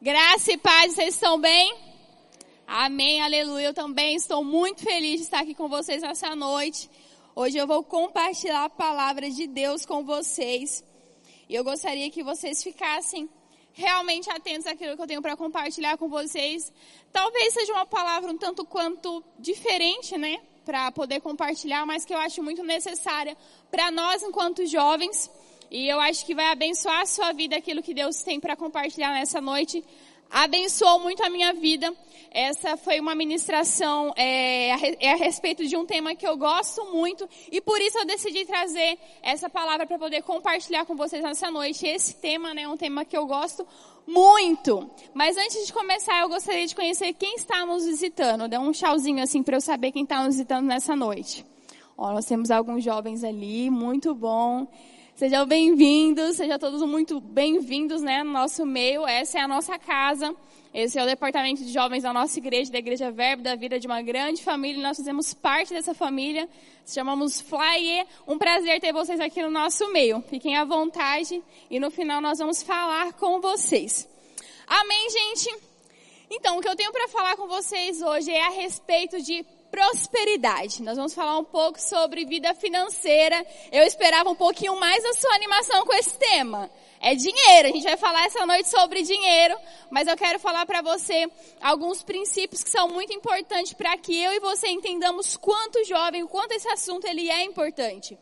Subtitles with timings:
[0.00, 1.76] Graça e paz, vocês estão bem?
[2.64, 3.66] Amém, aleluia.
[3.66, 6.88] Eu também estou muito feliz de estar aqui com vocês nessa noite.
[7.34, 10.84] Hoje eu vou compartilhar a palavra de Deus com vocês.
[11.48, 13.28] E eu gostaria que vocês ficassem
[13.72, 16.72] realmente atentos àquilo que eu tenho para compartilhar com vocês.
[17.12, 20.40] Talvez seja uma palavra um tanto quanto diferente, né?
[20.64, 23.36] Para poder compartilhar, mas que eu acho muito necessária
[23.68, 25.28] para nós enquanto jovens.
[25.70, 29.12] E eu acho que vai abençoar a sua vida aquilo que Deus tem para compartilhar
[29.12, 29.84] nessa noite.
[30.30, 31.94] Abençoou muito a minha vida.
[32.30, 34.68] Essa foi uma ministração é,
[35.00, 38.44] é a respeito de um tema que eu gosto muito e por isso eu decidi
[38.44, 41.86] trazer essa palavra para poder compartilhar com vocês nessa noite.
[41.86, 43.66] Esse tema né, é um tema que eu gosto
[44.06, 44.90] muito.
[45.14, 48.48] Mas antes de começar, eu gostaria de conhecer quem está nos visitando.
[48.48, 51.44] Dê um tchauzinho assim para eu saber quem está nos visitando nessa noite.
[51.96, 54.66] Ó, nós temos alguns jovens ali, muito bom.
[55.18, 59.04] Sejam bem-vindos, sejam todos muito bem-vindos, né, no nosso meio.
[59.04, 60.32] Essa é a nossa casa.
[60.72, 63.88] Esse é o departamento de jovens da nossa igreja, da Igreja Verbo da Vida de
[63.88, 64.80] uma grande família.
[64.80, 66.48] Nós fazemos parte dessa família.
[66.84, 68.06] Se chamamos Flyer.
[68.28, 70.22] Um prazer ter vocês aqui no nosso meio.
[70.30, 74.08] Fiquem à vontade e no final nós vamos falar com vocês.
[74.68, 75.52] Amém, gente?
[76.30, 80.82] Então, o que eu tenho para falar com vocês hoje é a respeito de prosperidade.
[80.82, 83.44] Nós vamos falar um pouco sobre vida financeira.
[83.70, 86.70] Eu esperava um pouquinho mais a sua animação com esse tema.
[87.00, 87.68] É dinheiro.
[87.68, 89.56] A gente vai falar essa noite sobre dinheiro,
[89.90, 91.30] mas eu quero falar para você
[91.60, 96.52] alguns princípios que são muito importantes para que eu e você entendamos quanto jovem, quanto
[96.52, 98.18] esse assunto ele é importante.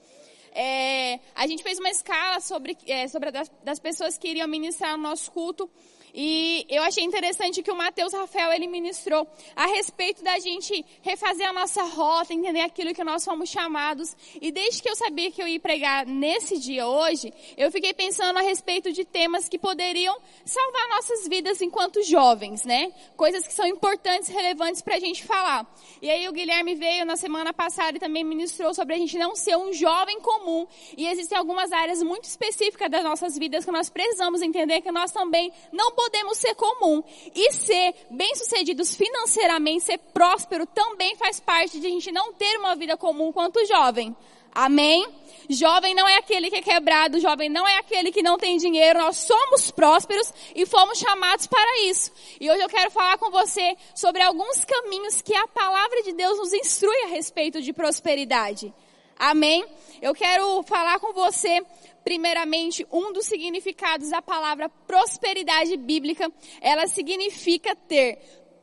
[0.52, 4.96] É, a gente fez uma escala sobre, é, sobre das, das pessoas que iriam ministrar
[4.96, 5.70] no nosso culto.
[6.18, 11.46] E eu achei interessante que o Mateus Rafael ele ministrou a respeito da gente refazer
[11.46, 14.16] a nossa rota, entender aquilo que nós fomos chamados.
[14.40, 18.38] E desde que eu sabia que eu ia pregar nesse dia hoje, eu fiquei pensando
[18.38, 22.94] a respeito de temas que poderiam salvar nossas vidas enquanto jovens, né?
[23.14, 25.70] Coisas que são importantes, relevantes para a gente falar.
[26.00, 29.36] E aí o Guilherme veio na semana passada e também ministrou sobre a gente não
[29.36, 30.66] ser um jovem comum.
[30.96, 35.12] E existem algumas áreas muito específicas das nossas vidas que nós precisamos entender que nós
[35.12, 37.02] também não podemos podemos ser comum.
[37.34, 42.74] E ser bem-sucedidos financeiramente, ser próspero, também faz parte de a gente não ter uma
[42.74, 44.16] vida comum quanto jovem.
[44.54, 45.06] Amém?
[45.50, 48.98] Jovem não é aquele que é quebrado, jovem não é aquele que não tem dinheiro,
[48.98, 52.10] nós somos prósperos e fomos chamados para isso.
[52.40, 56.38] E hoje eu quero falar com você sobre alguns caminhos que a palavra de Deus
[56.38, 58.72] nos instrui a respeito de prosperidade.
[59.18, 59.64] Amém?
[60.00, 61.64] Eu quero falar com você
[62.06, 66.30] primeiramente, um dos significados da palavra prosperidade bíblica,
[66.60, 68.20] ela significa ter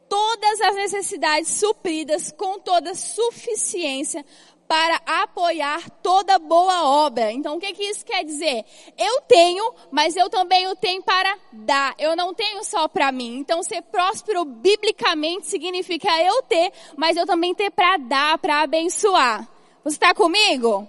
[0.07, 4.25] todas as necessidades supridas com toda suficiência
[4.65, 7.33] para apoiar toda boa obra.
[7.33, 8.63] Então, o que, que isso quer dizer?
[8.97, 11.93] Eu tenho, mas eu também o tenho para dar.
[11.99, 13.39] Eu não tenho só para mim.
[13.39, 19.45] Então, ser próspero biblicamente significa eu ter, mas eu também ter para dar, para abençoar.
[19.83, 20.87] Você está comigo?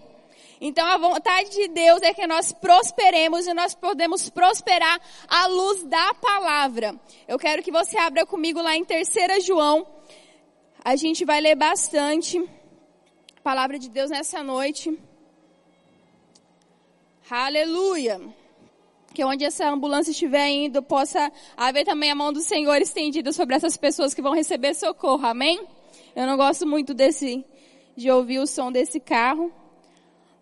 [0.61, 5.83] Então a vontade de Deus é que nós prosperemos e nós podemos prosperar à luz
[5.85, 6.95] da palavra.
[7.27, 9.87] Eu quero que você abra comigo lá em 3 João.
[10.85, 12.39] A gente vai ler bastante
[13.37, 14.97] a palavra de Deus nessa noite.
[17.29, 18.21] Aleluia.
[19.15, 23.55] Que onde essa ambulância estiver indo, possa haver também a mão do Senhor estendida sobre
[23.55, 25.25] essas pessoas que vão receber socorro.
[25.25, 25.67] Amém?
[26.15, 27.45] Eu não gosto muito desse,
[27.97, 29.53] de ouvir o som desse carro.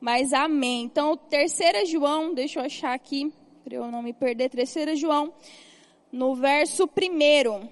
[0.02, 0.82] Mas amém.
[0.82, 3.32] Então, terceira João, deixa eu achar aqui,
[3.62, 4.50] para eu não me perder.
[4.50, 5.32] Terceira João,
[6.10, 7.68] no verso primeiro.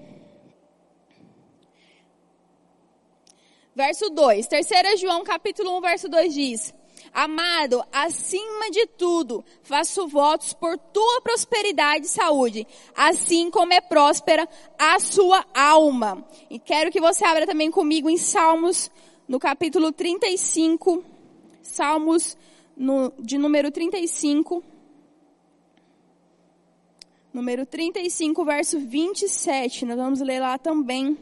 [3.75, 4.47] Verso 2.
[4.47, 6.75] Terceira João, capítulo 1, verso 2 diz:
[7.13, 12.65] Amado, acima de tudo, faço votos por tua prosperidade e saúde,
[12.95, 14.49] assim como é próspera
[14.79, 16.25] a sua alma.
[16.49, 18.89] E quero que você abra também comigo em Salmos,
[19.27, 21.05] no capítulo 35,
[21.63, 22.37] Salmos
[22.77, 24.63] no, de número 35.
[27.33, 29.85] Número 35, verso 27.
[29.87, 31.17] Nós vamos ler lá também.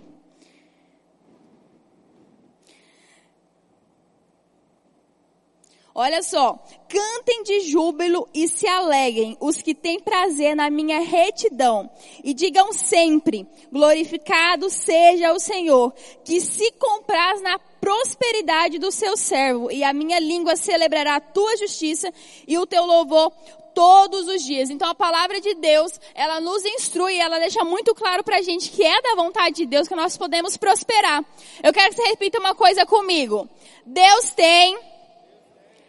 [6.00, 6.56] Olha só,
[6.88, 11.90] cantem de júbilo e se alegrem os que têm prazer na minha retidão
[12.22, 15.92] e digam sempre, glorificado seja o Senhor,
[16.24, 21.56] que se compraz na prosperidade do seu servo e a minha língua celebrará a tua
[21.56, 22.14] justiça
[22.46, 23.32] e o teu louvor
[23.74, 24.70] todos os dias.
[24.70, 28.84] Então a palavra de Deus, ela nos instrui, ela deixa muito claro pra gente que
[28.84, 31.24] é da vontade de Deus que nós podemos prosperar.
[31.60, 33.48] Eu quero que você repita uma coisa comigo.
[33.84, 34.78] Deus tem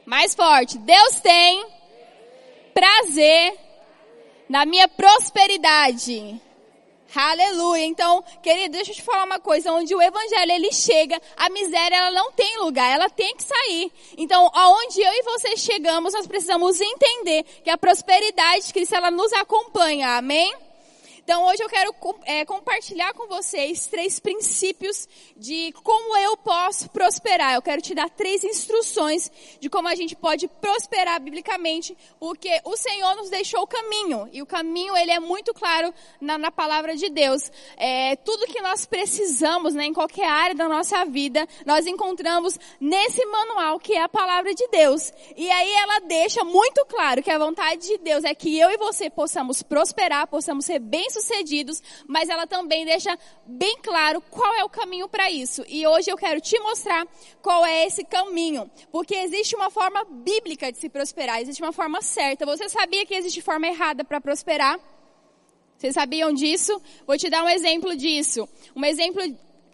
[0.09, 0.79] mais forte.
[0.79, 1.63] Deus tem
[2.73, 3.55] prazer
[4.49, 6.41] na minha prosperidade.
[7.15, 7.85] Aleluia.
[7.85, 9.71] Então, querido, deixa eu te falar uma coisa.
[9.71, 13.91] Onde o evangelho ele chega, a miséria ela não tem lugar, ela tem que sair.
[14.17, 19.11] Então, aonde eu e você chegamos, nós precisamos entender que a prosperidade de Cristo ela
[19.11, 20.17] nos acompanha.
[20.17, 20.55] Amém?
[21.29, 21.93] Então hoje eu quero
[22.25, 27.53] é, compartilhar com vocês três princípios de como eu posso prosperar.
[27.53, 32.75] Eu quero te dar três instruções de como a gente pode prosperar biblicamente, porque o
[32.75, 36.95] Senhor nos deixou o caminho e o caminho ele é muito claro na, na palavra
[36.95, 37.51] de Deus.
[37.77, 43.23] É, tudo que nós precisamos, né, em qualquer área da nossa vida, nós encontramos nesse
[43.27, 45.13] manual que é a palavra de Deus.
[45.37, 48.77] E aí ela deixa muito claro que a vontade de Deus é que eu e
[48.77, 54.63] você possamos prosperar, possamos ser bem sucedidos, mas ela também deixa bem claro qual é
[54.63, 55.63] o caminho para isso.
[55.67, 57.07] E hoje eu quero te mostrar
[57.41, 62.01] qual é esse caminho, porque existe uma forma bíblica de se prosperar, existe uma forma
[62.01, 62.45] certa.
[62.45, 64.79] Você sabia que existe forma errada para prosperar?
[65.77, 66.81] Vocês sabiam disso?
[67.07, 68.47] Vou te dar um exemplo disso.
[68.75, 69.21] Um exemplo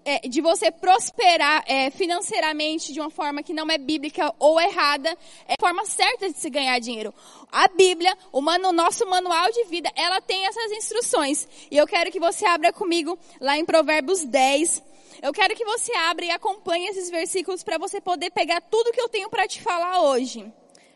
[0.06, 5.10] é, de você prosperar é, financeiramente de uma forma que não é bíblica ou errada,
[5.48, 7.12] é a forma certa de se ganhar dinheiro.
[7.52, 11.48] A Bíblia, o manu, nosso manual de vida, ela tem essas instruções.
[11.72, 14.84] E eu quero que você abra comigo lá em Provérbios 10.
[15.24, 19.02] Eu quero que você abra e acompanhe esses versículos para você poder pegar tudo que
[19.02, 20.46] eu tenho para te falar hoje.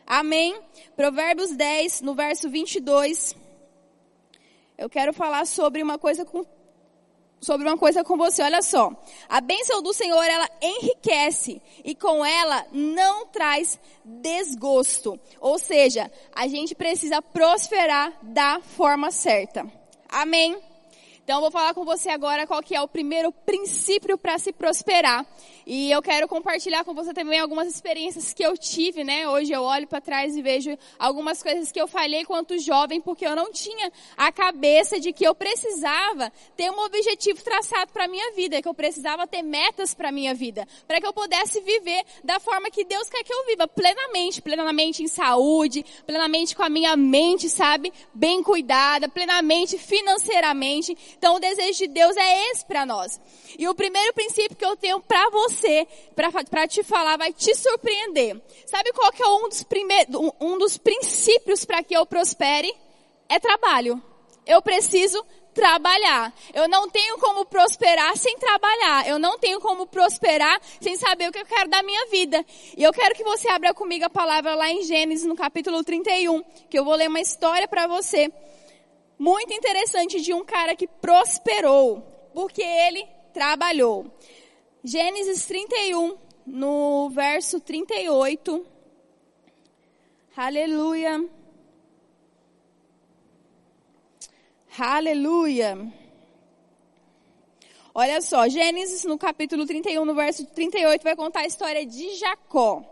[0.06, 0.56] Amém?
[0.94, 3.34] Provérbios 10, no verso 22.
[4.78, 6.44] Eu quero falar sobre uma coisa com
[7.40, 8.42] sobre uma coisa com você.
[8.42, 8.92] Olha só.
[9.28, 15.18] A bênção do Senhor, ela enriquece e com ela não traz desgosto.
[15.40, 19.66] Ou seja, a gente precisa prosperar da forma certa.
[20.08, 20.58] Amém?
[21.22, 24.52] Então eu vou falar com você agora qual que é o primeiro princípio para se
[24.52, 25.24] prosperar.
[25.72, 29.28] E eu quero compartilhar com você também algumas experiências que eu tive, né?
[29.28, 33.24] Hoje eu olho para trás e vejo algumas coisas que eu falhei quanto jovem, porque
[33.24, 38.32] eu não tinha a cabeça de que eu precisava ter um objetivo traçado para minha
[38.32, 42.40] vida, que eu precisava ter metas para minha vida, para que eu pudesse viver da
[42.40, 46.96] forma que Deus quer que eu viva, plenamente, plenamente em saúde, plenamente com a minha
[46.96, 50.98] mente, sabe, bem cuidada, plenamente financeiramente.
[51.16, 53.20] Então o desejo de Deus é esse para nós.
[53.56, 55.59] E o primeiro princípio que eu tenho para você,
[56.50, 58.40] para te falar, vai te surpreender.
[58.66, 62.74] Sabe qual que é um dos, primeiros, um dos princípios para que eu prospere?
[63.28, 64.02] É trabalho.
[64.46, 65.24] Eu preciso
[65.54, 66.32] trabalhar.
[66.54, 69.08] Eu não tenho como prosperar sem trabalhar.
[69.08, 72.44] Eu não tenho como prosperar sem saber o que eu quero da minha vida.
[72.76, 76.42] E eu quero que você abra comigo a palavra lá em Gênesis, no capítulo 31,
[76.68, 78.32] que eu vou ler uma história para você
[79.20, 82.00] muito interessante de um cara que prosperou,
[82.32, 84.10] porque ele trabalhou.
[84.82, 86.16] Gênesis 31,
[86.46, 88.66] no verso 38.
[90.34, 91.28] Aleluia.
[94.78, 95.92] Aleluia.
[97.94, 102.82] Olha só, Gênesis no capítulo 31, no verso 38, vai contar a história de Jacó.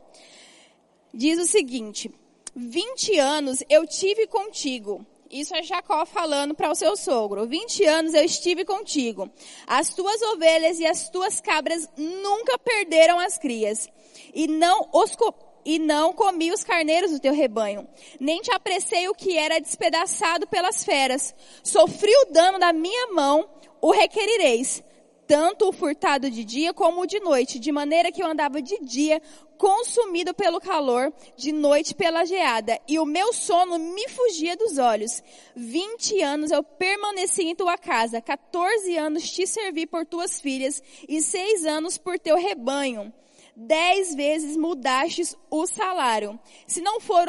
[1.15, 2.13] Diz o seguinte:
[2.55, 7.47] 20 anos eu tive contigo isso é Jacó falando para o seu sogro.
[7.47, 9.31] 20 anos eu estive contigo.
[9.67, 13.89] As tuas ovelhas e as tuas cabras nunca perderam as crias.
[14.35, 15.17] E não os
[15.65, 17.87] e não comi os carneiros do teu rebanho,
[18.19, 21.35] nem te apressei o que era despedaçado pelas feras.
[21.63, 23.47] Sofri o dano da minha mão,
[23.81, 24.83] o requerireis
[25.29, 28.79] tanto o furtado de dia como o de noite, de maneira que eu andava de
[28.81, 29.21] dia
[29.59, 35.23] consumido pelo calor, de noite pela geada, e o meu sono me fugia dos olhos.
[35.55, 41.21] Vinte anos eu permaneci em tua casa, quatorze anos te servi por tuas filhas, e
[41.21, 43.13] seis anos por teu rebanho.
[43.55, 46.39] Dez vezes mudastes o salário.
[46.67, 47.29] Se não for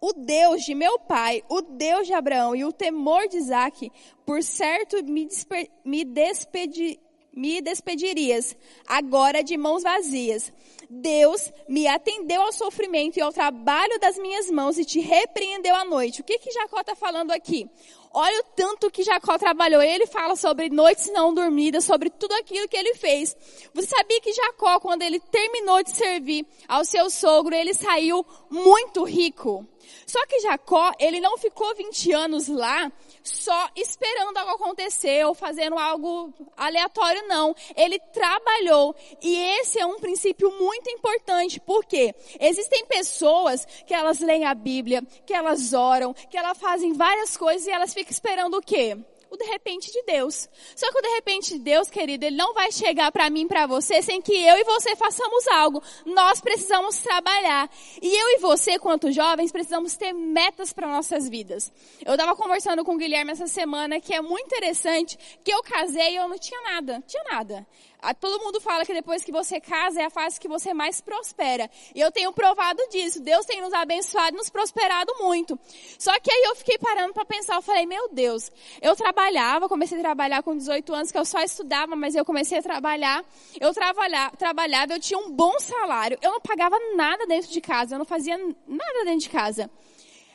[0.00, 3.90] o Deus de meu pai, o Deus de Abraão e o temor de Isaac,
[4.24, 7.00] por certo me, despe me despedi
[7.32, 8.56] me despedirias,
[8.86, 10.52] agora de mãos vazias.
[10.90, 15.84] Deus me atendeu ao sofrimento e ao trabalho das minhas mãos e te repreendeu à
[15.84, 16.22] noite.
[16.22, 17.68] O que que Jacó está falando aqui?
[18.10, 19.82] Olha o tanto que Jacó trabalhou.
[19.82, 23.36] Ele fala sobre noites não dormidas, sobre tudo aquilo que ele fez.
[23.74, 29.04] Você sabia que Jacó, quando ele terminou de servir ao seu sogro, ele saiu muito
[29.04, 29.66] rico?
[30.06, 32.90] Só que Jacó, ele não ficou 20 anos lá
[33.22, 37.54] só esperando algo acontecer ou fazendo algo aleatório, não.
[37.76, 38.94] Ele trabalhou.
[39.22, 45.02] E esse é um princípio muito importante, porque existem pessoas que elas leem a Bíblia,
[45.26, 48.96] que elas oram, que elas fazem várias coisas e elas ficam esperando o quê?
[49.30, 50.48] O de repente de Deus.
[50.74, 53.66] Só que o de repente de Deus, querido, ele não vai chegar para mim, para
[53.66, 55.82] você, sem que eu e você façamos algo.
[56.06, 57.70] Nós precisamos trabalhar.
[58.00, 61.70] E eu e você, quanto jovens, precisamos ter metas para nossas vidas.
[62.04, 66.12] Eu estava conversando com o Guilherme essa semana que é muito interessante que eu casei
[66.12, 67.02] e eu não tinha nada.
[67.06, 67.66] Tinha nada.
[68.00, 71.00] Ah, todo mundo fala que depois que você casa é a fase que você mais
[71.00, 71.68] prospera.
[71.94, 73.20] E eu tenho provado disso.
[73.20, 75.58] Deus tem nos abençoado e nos prosperado muito.
[75.98, 77.56] Só que aí eu fiquei parando para pensar.
[77.56, 81.40] Eu falei, meu Deus, eu trabalhava, comecei a trabalhar com 18 anos, que eu só
[81.40, 83.24] estudava, mas eu comecei a trabalhar.
[83.60, 86.16] Eu trabalhava, eu tinha um bom salário.
[86.22, 89.68] Eu não pagava nada dentro de casa, eu não fazia nada dentro de casa.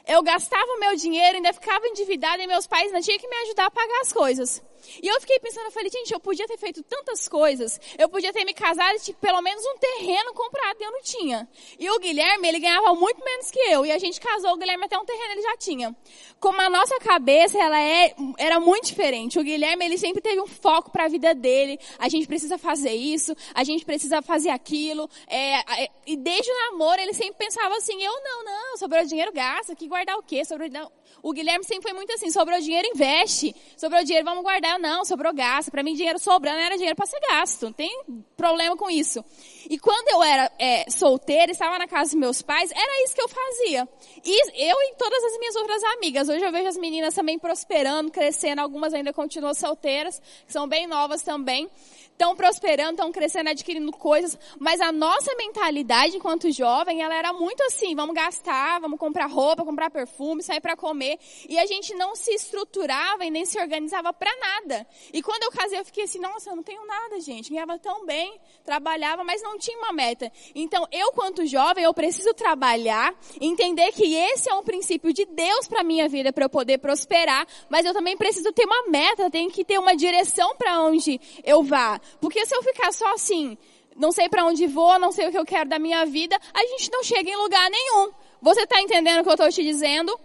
[0.05, 3.35] Eu gastava o meu dinheiro, ainda ficava endividada e meus pais ainda tinham que me
[3.43, 4.61] ajudar a pagar as coisas.
[5.01, 7.79] E eu fiquei pensando, eu falei, gente, eu podia ter feito tantas coisas.
[7.97, 11.01] Eu podia ter me casado e tipo, pelo menos um terreno comprado e eu não
[11.01, 11.47] tinha.
[11.79, 13.85] E o Guilherme, ele ganhava muito menos que eu.
[13.85, 15.95] E a gente casou, o Guilherme até um terreno ele já tinha.
[16.39, 19.39] Como a nossa cabeça, ela é, era muito diferente.
[19.39, 21.79] O Guilherme, ele sempre teve um foco para a vida dele.
[21.97, 25.09] A gente precisa fazer isso, a gente precisa fazer aquilo.
[25.27, 29.31] É, é, e desde o namoro, ele sempre pensava assim, eu não, não, sobrou dinheiro,
[29.31, 30.43] gasta, que guardar o quê?
[30.45, 30.91] Sobrou, não.
[31.23, 33.55] O Guilherme sempre foi muito assim, sobrou dinheiro, investe.
[33.77, 34.77] Sobrou dinheiro, vamos guardar.
[34.77, 35.71] Não, sobrou gasto.
[35.71, 37.63] Para mim, dinheiro sobrando era dinheiro para ser gasto.
[37.63, 38.03] Não tem
[38.35, 39.23] problema com isso.
[39.69, 43.21] E quando eu era é, solteira, estava na casa dos meus pais, era isso que
[43.21, 43.87] eu fazia.
[44.25, 46.27] E eu e todas as minhas outras amigas.
[46.27, 48.59] Hoje eu vejo as meninas também prosperando, crescendo.
[48.59, 51.71] Algumas ainda continuam solteiras, que são bem novas também
[52.13, 57.61] estão prosperando, estão crescendo, adquirindo coisas, mas a nossa mentalidade enquanto jovem, ela era muito
[57.63, 61.12] assim, vamos gastar, vamos comprar roupa, comprar perfume, sair para comer,
[61.47, 64.87] e a gente não se estruturava e nem se organizava para nada.
[65.11, 68.05] E quando eu casei, eu fiquei assim, nossa, eu não tenho nada, gente, ganhava tão
[68.05, 70.31] bem, trabalhava, mas não tinha uma meta.
[70.55, 75.67] Então, eu quanto jovem, eu preciso trabalhar, entender que esse é um princípio de Deus
[75.67, 79.49] para minha vida, para eu poder prosperar, mas eu também preciso ter uma meta, tenho
[79.49, 81.99] que ter uma direção para onde eu vá.
[82.19, 83.57] Porque se eu ficar só assim,
[83.95, 86.65] não sei para onde vou, não sei o que eu quero da minha vida, a
[86.65, 88.11] gente não chega em lugar nenhum.
[88.41, 90.19] Você está entendendo o que eu estou te dizendo?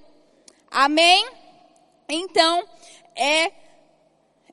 [0.70, 1.26] Amém?
[2.08, 2.64] Então,
[3.14, 3.52] é,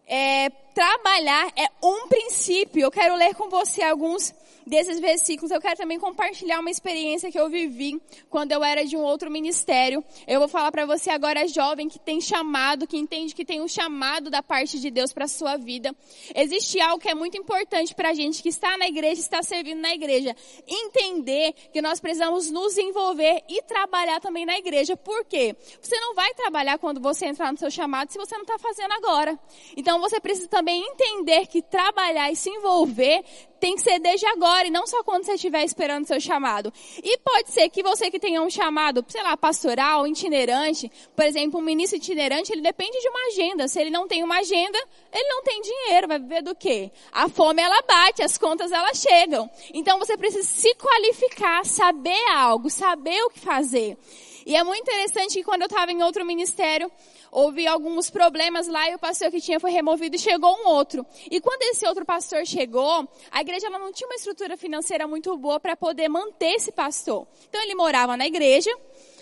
[0.07, 2.81] é, trabalhar é um princípio.
[2.81, 4.33] Eu quero ler com você alguns
[4.65, 8.97] desses versículos, eu quero também compartilhar uma experiência que eu vivi quando eu era de
[8.97, 10.03] um outro ministério.
[10.27, 13.67] Eu vou falar para você agora, jovem, que tem chamado, que entende que tem um
[13.67, 15.95] chamado da parte de Deus para sua vida.
[16.33, 19.79] Existe algo que é muito importante para a gente que está na igreja, está servindo
[19.79, 20.35] na igreja.
[20.67, 24.97] Entender que nós precisamos nos envolver e trabalhar também na igreja.
[24.97, 25.55] Por quê?
[25.81, 28.91] Você não vai trabalhar quando você entrar no seu chamado se você não está fazendo
[28.93, 29.37] agora.
[29.77, 33.23] Então você precisa também entender que trabalhar e se envolver
[33.59, 36.71] tem que ser desde agora e não só quando você estiver esperando seu chamado.
[37.03, 41.59] E pode ser que você que tenha um chamado, sei lá, pastoral, itinerante, por exemplo,
[41.59, 43.67] um ministro itinerante, ele depende de uma agenda.
[43.67, 44.77] Se ele não tem uma agenda,
[45.11, 46.91] ele não tem dinheiro, vai viver do quê?
[47.11, 49.49] A fome ela bate, as contas elas chegam.
[49.73, 53.97] Então você precisa se qualificar, saber algo, saber o que fazer.
[54.45, 56.91] E é muito interessante que quando eu estava em outro ministério,
[57.31, 61.05] houve alguns problemas lá e o pastor que tinha foi removido e chegou um outro.
[61.31, 65.59] E quando esse outro pastor chegou, a igreja não tinha uma estrutura financeira muito boa
[65.59, 67.27] para poder manter esse pastor.
[67.49, 68.69] Então ele morava na igreja,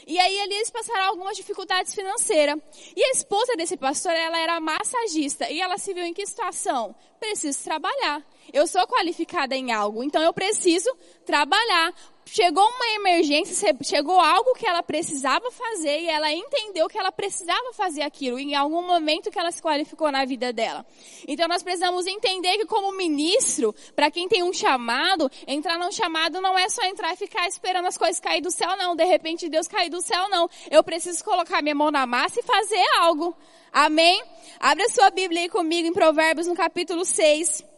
[0.06, 2.60] e aí eles passaram algumas dificuldades financeiras.
[2.96, 5.50] E a esposa desse pastor, ela era massagista.
[5.50, 6.94] E ela se viu em que situação?
[7.20, 8.22] Preciso trabalhar.
[8.52, 10.94] Eu sou qualificada em algo, então eu preciso
[11.26, 11.94] trabalhar
[12.26, 17.74] chegou uma emergência, chegou algo que ela precisava fazer e ela entendeu que ela precisava
[17.74, 20.86] fazer aquilo em algum momento que ela se qualificou na vida dela.
[21.28, 26.42] Então nós precisamos entender que como ministro, para quem tem um chamado, entrar num chamado
[26.42, 29.50] não é só entrar e ficar esperando as coisas cair do céu não, de repente
[29.50, 30.50] Deus cair do céu não.
[30.70, 33.36] Eu preciso colocar minha mão na massa e fazer algo.
[33.72, 34.22] Amém?
[34.60, 37.73] Abre a sua Bíblia aí comigo em Provérbios no capítulo 6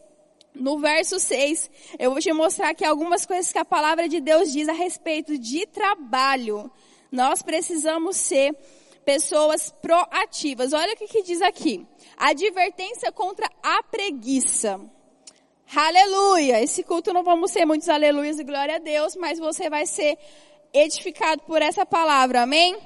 [0.58, 4.52] no verso 6, eu vou te mostrar aqui algumas coisas que a palavra de Deus
[4.52, 6.70] diz a respeito de trabalho.
[7.10, 8.56] Nós precisamos ser
[9.04, 10.72] pessoas proativas.
[10.72, 11.86] Olha o que, que diz aqui.
[12.16, 14.80] Advertência contra a preguiça.
[15.74, 16.62] Aleluia!
[16.62, 20.16] Esse culto não vamos ser muitos aleluias e glória a Deus, mas você vai ser
[20.72, 22.42] edificado por essa palavra.
[22.42, 22.76] Amém?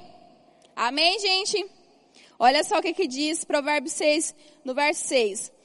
[0.75, 1.65] Amém, gente?
[2.39, 4.35] Olha só o que, que diz Provérbios 6,
[4.65, 5.60] no verso 6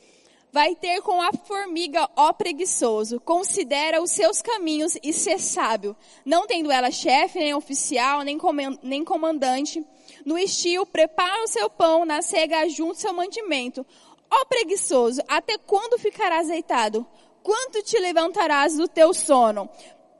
[0.55, 3.19] vai ter com a formiga, ó preguiçoso.
[3.19, 5.93] Considera os seus caminhos e ser sábio.
[6.23, 9.85] Não tendo ela chefe, nem oficial, nem comandante.
[10.25, 13.85] No estio, prepara o seu pão, na cega junto seu mantimento.
[14.31, 17.05] Ó preguiçoso, até quando ficarás deitado?
[17.43, 19.69] Quanto te levantarás do teu sono?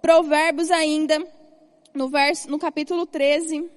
[0.01, 1.25] Provérbios ainda,
[1.93, 3.71] no verso, no capítulo 13,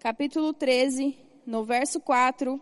[0.00, 1.16] capítulo 13,
[1.46, 2.60] no verso 4,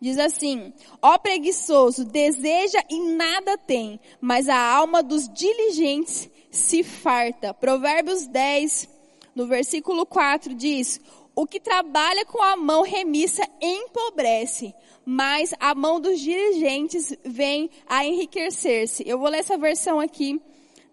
[0.00, 7.52] Diz assim: Ó preguiçoso, deseja e nada tem, mas a alma dos diligentes se farta.
[7.52, 8.88] Provérbios 10,
[9.34, 11.00] no versículo 4 diz:
[11.34, 14.72] O que trabalha com a mão remissa empobrece,
[15.04, 19.02] mas a mão dos diligentes vem a enriquecer-se.
[19.06, 20.40] Eu vou ler essa versão aqui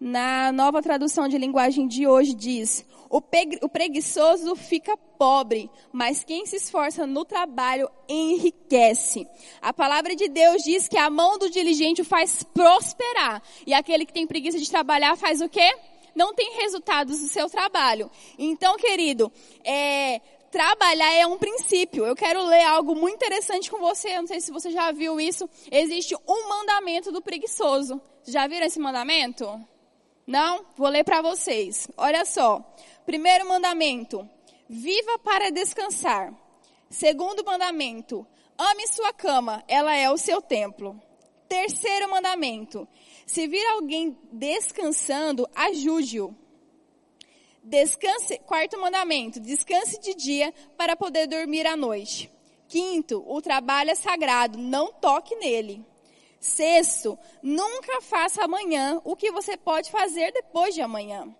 [0.00, 2.84] na nova tradução de linguagem de hoje diz:
[3.16, 9.26] o, preguiçoso fica pobre, mas quem se esforça no trabalho enriquece.
[9.60, 14.04] A palavra de Deus diz que a mão do diligente o faz prosperar, e aquele
[14.04, 15.74] que tem preguiça de trabalhar faz o quê?
[16.14, 18.10] Não tem resultados do seu trabalho.
[18.38, 19.30] Então, querido,
[19.64, 20.20] é,
[20.50, 22.06] trabalhar é um princípio.
[22.06, 24.08] Eu quero ler algo muito interessante com você.
[24.16, 25.48] Eu não sei se você já viu isso.
[25.70, 28.00] Existe um mandamento do preguiçoso.
[28.26, 29.46] Já viram esse mandamento?
[30.26, 30.64] Não?
[30.76, 31.86] Vou ler para vocês.
[31.96, 32.64] Olha só.
[33.06, 34.28] Primeiro mandamento:
[34.68, 36.34] viva para descansar.
[36.90, 38.26] Segundo mandamento:
[38.58, 41.00] ame sua cama, ela é o seu templo.
[41.48, 42.86] Terceiro mandamento:
[43.24, 46.34] se vir alguém descansando, ajude-o.
[47.62, 52.28] Descanse, quarto mandamento: descanse de dia para poder dormir à noite.
[52.66, 55.84] Quinto, o trabalho é sagrado, não toque nele.
[56.40, 61.32] Sexto, nunca faça amanhã o que você pode fazer depois de amanhã.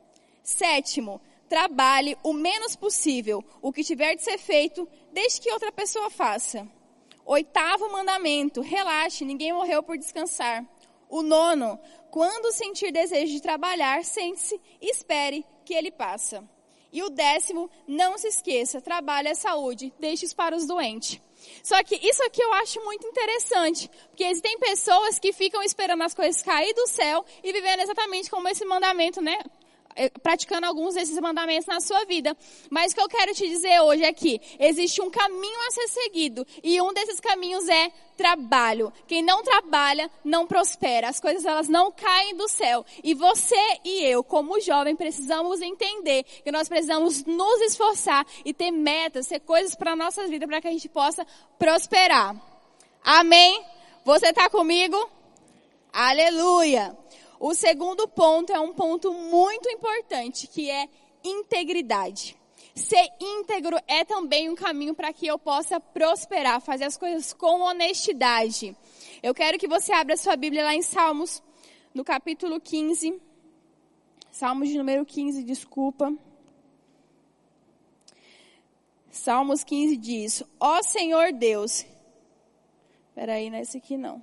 [0.45, 6.11] Sétimo, trabalhe o menos possível o que tiver de ser feito, desde que outra pessoa
[6.11, 6.67] faça.
[7.25, 10.65] Oitavo mandamento, relaxe, ninguém morreu por descansar.
[11.09, 11.79] O nono,
[12.11, 16.49] quando sentir desejo de trabalhar, sente-se e espere que ele passa.
[16.93, 21.21] E o décimo, não se esqueça, trabalhe a saúde, deixe-os para os doentes.
[21.63, 26.15] Só que isso aqui eu acho muito interessante, porque existem pessoas que ficam esperando as
[26.15, 29.39] coisas cair do céu e vivendo exatamente como esse mandamento, né?
[29.99, 32.37] É, praticando alguns desses mandamentos na sua vida.
[32.71, 35.89] Mas o que eu quero te dizer hoje é que existe um caminho a ser
[35.89, 38.93] seguido e um desses caminhos é trabalho.
[39.07, 41.09] Quem não trabalha não prospera.
[41.09, 42.85] As coisas elas não caem do céu.
[43.03, 48.71] E você e eu, como jovem, precisamos entender que nós precisamos nos esforçar e ter
[48.71, 51.27] metas, ter coisas para a nossa vida para que a gente possa
[51.59, 52.37] prosperar.
[53.05, 53.65] Amém?
[54.05, 54.97] Você está comigo?
[55.93, 56.97] Aleluia!
[57.39, 60.89] O segundo ponto é um ponto muito importante, que é
[61.23, 62.37] integridade.
[62.75, 67.63] Ser íntegro é também um caminho para que eu possa prosperar, fazer as coisas com
[67.63, 68.77] honestidade.
[69.23, 71.43] Eu quero que você abra sua Bíblia lá em Salmos,
[71.95, 73.21] no capítulo 15.
[74.31, 76.15] Salmos de número 15, desculpa.
[79.11, 81.87] Salmos 15 diz: Ó Senhor Deus.
[83.15, 84.23] Peraí, não é esse aqui não.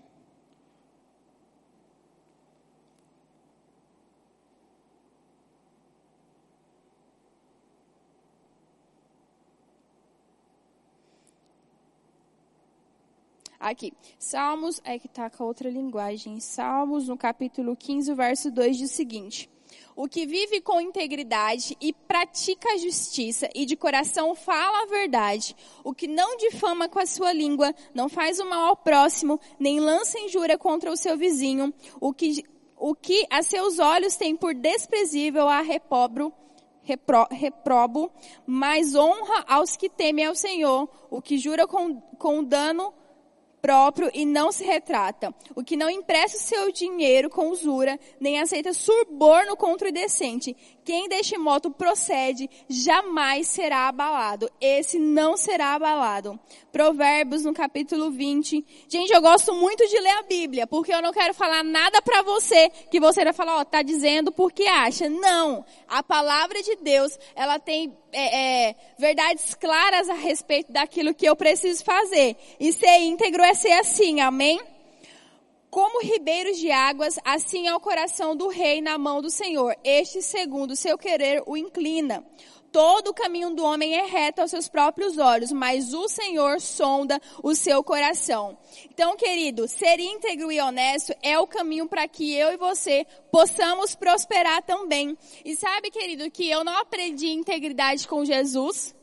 [13.64, 16.38] Aqui, Salmos, é que está com outra linguagem.
[16.42, 19.50] Salmos, no capítulo 15, verso 2, diz o seguinte:
[19.96, 25.56] O que vive com integridade e pratica a justiça e de coração fala a verdade,
[25.82, 29.80] o que não difama com a sua língua, não faz o mal ao próximo, nem
[29.80, 32.44] lança injúria contra o seu vizinho, o que,
[32.76, 36.34] o que a seus olhos tem por desprezível a repobro,
[36.82, 38.12] repro, reprobo,
[38.46, 42.94] mas honra aos que temem ao Senhor, o que jura com, com dano
[43.64, 45.34] próprio e não se retrata.
[45.56, 50.54] O que não empresta o seu dinheiro com usura, nem aceita suborno contra o decente.
[50.84, 54.52] Quem deste modo procede, jamais será abalado.
[54.60, 56.40] Esse não será abalado.
[56.72, 58.66] Provérbios no capítulo 20.
[58.90, 62.22] Gente, eu gosto muito de ler a Bíblia, porque eu não quero falar nada para
[62.22, 65.08] você que você vai falar, ó, oh, tá dizendo porque acha.
[65.08, 65.66] Não.
[65.88, 71.36] A palavra de Deus, ela tem é, é, verdades claras a respeito daquilo que eu
[71.36, 72.36] preciso fazer.
[72.60, 74.60] E ser íntegro é ser assim, amém?
[75.74, 79.76] Como ribeiros de águas, assim é o coração do rei na mão do Senhor.
[79.84, 82.24] Este, segundo seu querer, o inclina.
[82.72, 87.20] Todo o caminho do homem é reto aos seus próprios olhos, mas o Senhor sonda
[87.42, 88.56] o seu coração.
[88.86, 93.96] Então, querido, ser íntegro e honesto é o caminho para que eu e você possamos
[93.96, 95.18] prosperar também.
[95.44, 98.94] E sabe, querido, que eu não aprendi integridade com Jesus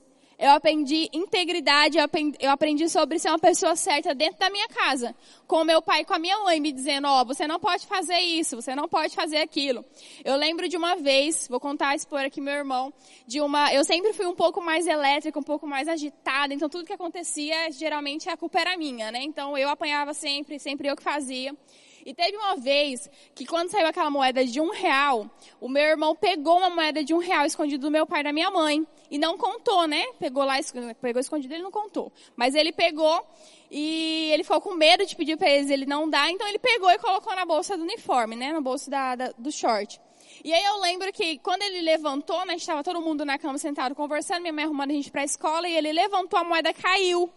[0.41, 4.67] eu aprendi integridade, eu aprendi, eu aprendi, sobre ser uma pessoa certa dentro da minha
[4.69, 5.15] casa.
[5.47, 7.87] Com meu pai e com a minha mãe me dizendo, ó, oh, você não pode
[7.87, 9.85] fazer isso, você não pode fazer aquilo.
[10.25, 12.91] Eu lembro de uma vez, vou contar, expor aqui meu irmão,
[13.27, 16.87] de uma, eu sempre fui um pouco mais elétrica, um pouco mais agitada, então tudo
[16.87, 19.23] que acontecia, geralmente a culpa era minha, né?
[19.23, 21.55] Então eu apanhava sempre, sempre eu que fazia.
[22.05, 26.15] E teve uma vez que quando saiu aquela moeda de um real, o meu irmão
[26.15, 28.87] pegou uma moeda de um real escondido do meu pai e da minha mãe.
[29.11, 30.05] E não contou, né?
[30.19, 30.55] Pegou lá,
[31.01, 32.13] pegou escondido, ele não contou.
[32.37, 33.27] Mas ele pegou
[33.71, 36.31] e ele ficou com medo de pedir para eles, ele não dá.
[36.31, 38.53] Então ele pegou e colocou na bolsa do uniforme, né?
[38.53, 40.01] Na bolsa da, da, do short.
[40.45, 42.55] E aí eu lembro que quando ele levantou, né?
[42.55, 45.69] Estava todo mundo na cama sentado conversando, minha mãe arrumando a gente para a escola.
[45.69, 47.31] E ele levantou, a moeda caiu.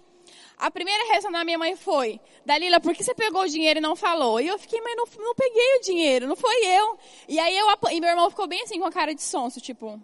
[0.64, 3.82] A primeira reação da minha mãe foi, Dalila, por que você pegou o dinheiro e
[3.82, 4.40] não falou?
[4.40, 6.98] E eu fiquei, mas não, não peguei o dinheiro, não foi eu.
[7.28, 10.02] E aí eu, e meu irmão ficou bem assim com a cara de sonso, tipo,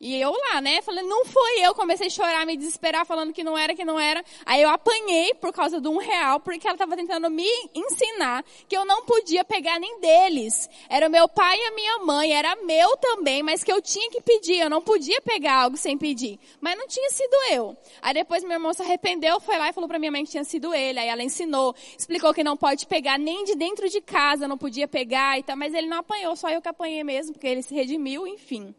[0.00, 0.80] e eu lá, né?
[0.82, 1.74] Falei, não foi eu.
[1.74, 4.24] Comecei a chorar, me desesperar, falando que não era, que não era.
[4.46, 8.76] Aí eu apanhei por causa de um real, porque ela estava tentando me ensinar que
[8.76, 10.70] eu não podia pegar nem deles.
[10.88, 14.08] Era o meu pai e a minha mãe, era meu também, mas que eu tinha
[14.10, 14.60] que pedir.
[14.60, 16.38] Eu não podia pegar algo sem pedir.
[16.60, 17.76] Mas não tinha sido eu.
[18.00, 20.44] Aí depois meu irmão se arrependeu, foi lá e falou para minha mãe que tinha
[20.44, 21.00] sido ele.
[21.00, 24.86] Aí ela ensinou, explicou que não pode pegar nem de dentro de casa, não podia
[24.86, 25.56] pegar e tal.
[25.56, 28.72] Mas ele não apanhou, só eu que apanhei mesmo, porque ele se redimiu, enfim.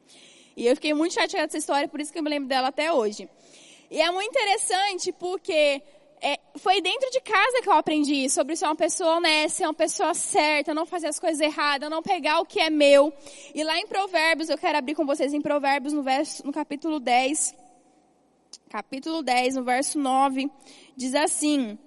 [0.59, 2.91] E eu fiquei muito chateada dessa história, por isso que eu me lembro dela até
[2.91, 3.29] hoje.
[3.89, 5.81] E é muito interessante porque
[6.21, 9.73] é, foi dentro de casa que eu aprendi sobre ser uma pessoa honesta, ser uma
[9.73, 13.13] pessoa certa, não fazer as coisas erradas, não pegar o que é meu.
[13.55, 16.99] E lá em Provérbios, eu quero abrir com vocês em Provérbios, no, verso, no capítulo
[16.99, 17.55] 10.
[18.69, 20.51] Capítulo 10, no verso 9,
[20.93, 21.79] diz assim: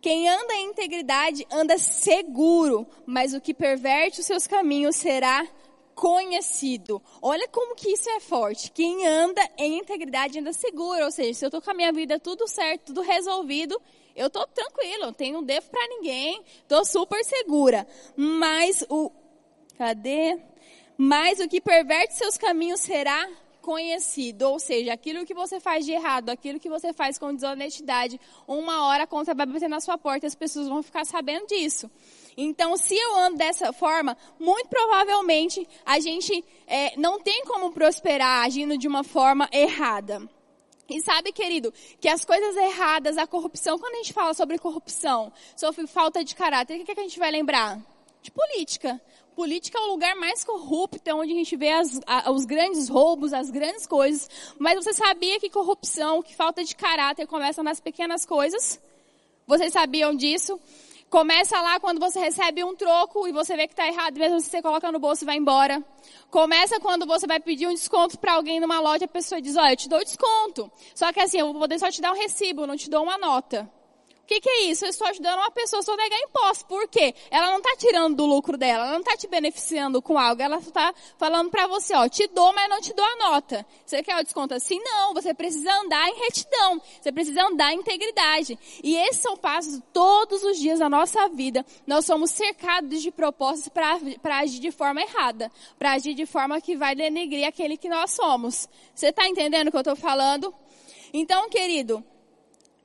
[0.00, 5.44] Quem anda em integridade anda seguro, mas o que perverte os seus caminhos será
[6.00, 7.02] conhecido.
[7.20, 8.70] Olha como que isso é forte.
[8.70, 11.04] Quem anda em integridade anda seguro.
[11.04, 13.78] Ou seja, se eu tô com a minha vida tudo certo, tudo resolvido,
[14.16, 17.86] eu tô tranquilo, não tenho devo para ninguém, tô super segura.
[18.16, 19.12] Mas o
[19.76, 20.40] cadê?
[20.96, 23.28] Mas o que perverte seus caminhos será
[23.60, 28.18] conhecido, ou seja, aquilo que você faz de errado, aquilo que você faz com desonestidade,
[28.48, 31.46] uma hora a conta vai bater na sua porta e as pessoas vão ficar sabendo
[31.46, 31.90] disso.
[32.36, 38.44] Então, se eu ando dessa forma, muito provavelmente a gente é, não tem como prosperar
[38.44, 40.28] agindo de uma forma errada.
[40.88, 45.32] E sabe, querido, que as coisas erradas, a corrupção, quando a gente fala sobre corrupção,
[45.56, 47.80] sobre falta de caráter, o que, é que a gente vai lembrar?
[48.20, 49.00] De política.
[49.36, 52.88] Política é o lugar mais corrupto, é onde a gente vê as, a, os grandes
[52.88, 54.28] roubos, as grandes coisas.
[54.58, 58.80] Mas você sabia que corrupção, que falta de caráter começa nas pequenas coisas?
[59.46, 60.60] Vocês sabiam disso?
[61.10, 64.48] Começa lá quando você recebe um troco e você vê que está errado, mesmo se
[64.48, 65.82] você coloca no bolso e vai embora.
[66.30, 69.72] Começa quando você vai pedir um desconto para alguém numa loja, a pessoa diz, olha,
[69.72, 70.70] eu te dou desconto.
[70.94, 73.18] Só que assim, eu vou poder só te dar um recibo, não te dou uma
[73.18, 73.68] nota
[74.30, 74.84] que, que é isso?
[74.84, 76.64] Eu estou ajudando uma pessoa a sonegar imposto.
[76.66, 77.12] Por quê?
[77.32, 80.40] Ela não está tirando do lucro dela, ela não está te beneficiando com algo.
[80.40, 83.66] Ela está falando para você, ó, te dou, mas não te dou a nota.
[83.84, 84.78] Você quer o desconto assim?
[84.84, 86.80] Não, você precisa andar em retidão.
[87.00, 88.56] Você precisa andar em integridade.
[88.84, 91.66] E esses são passos todos os dias da nossa vida.
[91.84, 95.50] Nós somos cercados de propostas para agir de forma errada.
[95.76, 98.68] Para agir de forma que vai denegrir aquele que nós somos.
[98.94, 100.54] Você está entendendo o que eu estou falando?
[101.12, 102.04] Então, querido,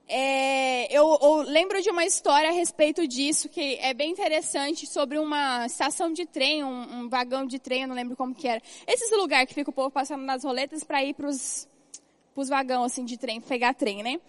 [0.07, 5.17] é, eu, eu, lembro de uma história a respeito disso, que é bem interessante, sobre
[5.17, 8.61] uma estação de trem, um, um vagão de trem, eu não lembro como que era.
[8.85, 11.67] Esses lugares que fica o povo passando nas roletas para ir para os
[12.35, 14.19] vagões assim, de trem, pegar trem, né?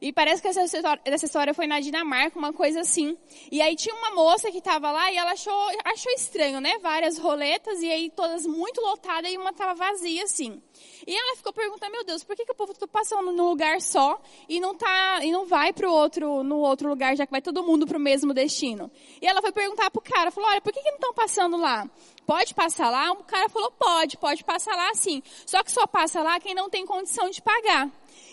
[0.00, 3.16] E parece que essa história, história foi na Dinamarca, uma coisa assim.
[3.50, 5.52] E aí tinha uma moça que estava lá e ela achou,
[5.84, 6.78] achou estranho, né?
[6.78, 10.62] Várias roletas e aí todas muito lotadas e uma estava vazia assim.
[11.04, 13.80] E ela ficou perguntando, meu Deus, por que, que o povo está passando num lugar
[13.80, 17.32] só e não tá e não vai para o outro no outro lugar, já que
[17.32, 18.88] vai todo mundo para o mesmo destino?
[19.20, 21.88] E ela foi perguntar pro cara, falou, olha, por que, que não estão passando lá?
[22.24, 23.10] Pode passar lá?
[23.12, 25.22] O cara falou, pode, pode passar lá sim.
[25.44, 27.90] Só que só passa lá quem não tem condição de pagar.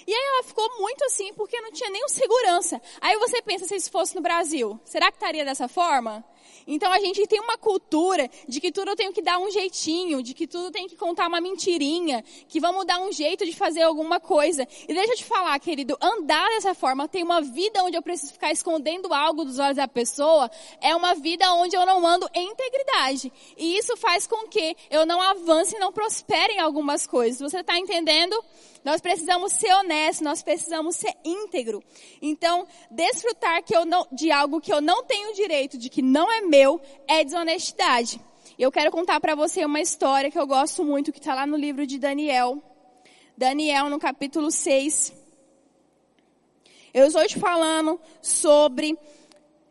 [0.08, 2.82] E aí ela ficou muito assim, porque não tinha nenhum segurança.
[3.02, 6.24] Aí você pensa, se isso fosse no Brasil, será que estaria dessa forma?
[6.68, 10.24] Então a gente tem uma cultura de que tudo eu tenho que dar um jeitinho,
[10.24, 13.84] de que tudo tem que contar uma mentirinha, que vamos dar um jeito de fazer
[13.84, 14.68] alguma coisa.
[14.88, 18.34] E deixa eu te falar, querido, andar dessa forma, ter uma vida onde eu preciso
[18.34, 20.50] ficar escondendo algo dos olhos da pessoa,
[20.82, 23.32] é uma vida onde eu não ando em integridade.
[23.58, 27.40] E isso faz com que eu não avance e não prospere em algumas coisas.
[27.40, 28.36] Você está entendendo?
[28.86, 31.84] Nós precisamos ser honestos, nós precisamos ser íntegro.
[32.22, 36.32] Então, desfrutar que eu não, de algo que eu não tenho direito, de que não
[36.32, 38.22] é meu, é desonestidade.
[38.60, 41.58] Eu quero contar para você uma história que eu gosto muito, que está lá no
[41.58, 42.62] livro de Daniel.
[43.36, 45.12] Daniel, no capítulo 6.
[46.94, 48.96] Eu estou te falando sobre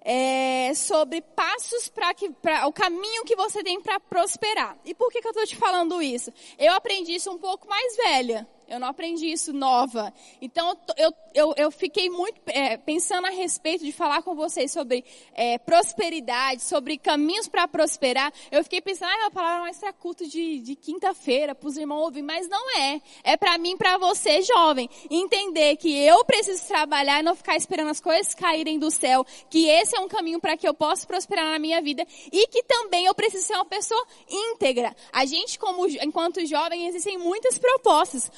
[0.04, 4.76] é, sobre passos para o caminho que você tem para prosperar.
[4.84, 6.32] E por que, que eu estou te falando isso?
[6.58, 8.46] Eu aprendi isso um pouco mais velha.
[8.68, 10.12] Eu não aprendi isso nova.
[10.40, 15.04] Então, eu, eu, eu fiquei muito é, pensando a respeito de falar com vocês sobre
[15.34, 18.32] é, prosperidade, sobre caminhos para prosperar.
[18.50, 21.76] Eu fiquei pensando, ah, é uma palavra mais para culto de, de quinta-feira, para os
[21.76, 22.22] irmãos ouvir.
[22.22, 23.00] Mas não é.
[23.22, 24.88] É para mim, para você, jovem.
[25.10, 29.26] Entender que eu preciso trabalhar e não ficar esperando as coisas caírem do céu.
[29.50, 32.06] Que esse é um caminho para que eu possa prosperar na minha vida.
[32.32, 34.96] E que também eu preciso ser uma pessoa íntegra.
[35.12, 38.30] A gente, como, enquanto jovem, existem muitas propostas propostas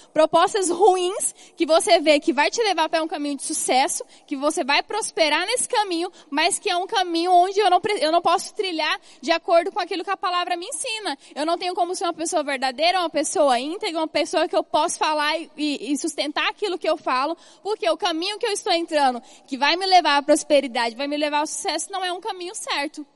[0.71, 4.65] ruins que você vê que vai te levar para um caminho de sucesso, que você
[4.65, 8.55] vai prosperar nesse caminho, mas que é um caminho onde eu não, eu não posso
[8.55, 11.17] trilhar de acordo com aquilo que a palavra me ensina.
[11.35, 14.63] Eu não tenho como ser uma pessoa verdadeira, uma pessoa íntegra, uma pessoa que eu
[14.63, 18.73] posso falar e, e sustentar aquilo que eu falo, porque o caminho que eu estou
[18.73, 22.21] entrando, que vai me levar à prosperidade, vai me levar ao sucesso, não é um
[22.21, 23.07] caminho certo.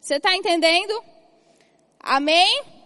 [0.00, 1.02] Você está entendendo?
[2.00, 2.79] Amém?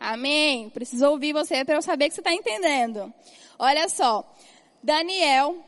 [0.00, 0.70] Amém?
[0.70, 3.12] Preciso ouvir você para eu saber que você está entendendo.
[3.58, 4.26] Olha só.
[4.82, 5.62] Daniel,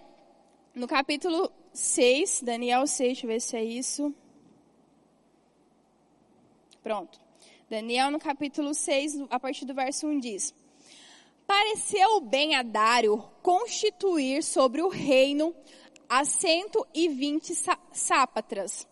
[0.74, 4.14] no capítulo 6, Daniel 6, deixa eu ver se é isso.
[6.82, 7.20] Pronto.
[7.68, 10.54] Daniel, no capítulo 6, a partir do verso 1, diz:
[11.46, 15.54] Pareceu bem a Dário constituir sobre o reino
[16.08, 17.52] a 120
[17.92, 18.88] sápatras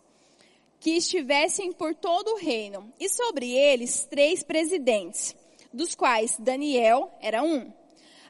[0.81, 5.35] que estivessem por todo o reino, e sobre eles três presidentes,
[5.71, 7.71] dos quais Daniel era um,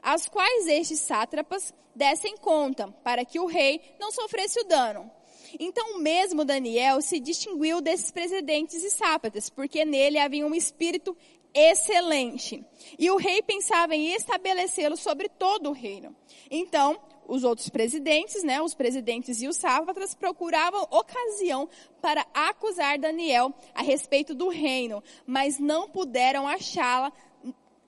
[0.02, 5.10] as quais estes sátrapas dessem conta, para que o rei não sofresse o dano.
[5.58, 11.16] Então mesmo Daniel se distinguiu desses presidentes e sátrapas, porque nele havia um espírito
[11.54, 12.62] excelente.
[12.98, 16.14] E o rei pensava em estabelecê-lo sobre todo o reino.
[16.50, 21.68] Então, os outros presidentes, né, os presidentes e os sátrapas procuravam ocasião
[22.00, 27.12] para acusar Daniel a respeito do reino, mas não puderam achá-la,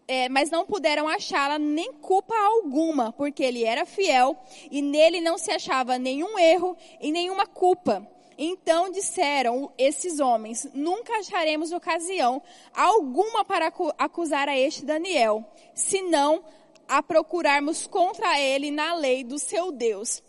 [0.06, 4.36] é, mas não puderam achá-la nem culpa alguma, porque ele era fiel
[4.70, 8.06] e nele não se achava nenhum erro e nenhuma culpa.
[8.36, 12.42] Então disseram esses homens: Nunca acharemos ocasião
[12.74, 16.44] alguma para acusar a este Daniel, senão
[16.88, 20.22] a procurarmos contra ele na lei do seu Deus.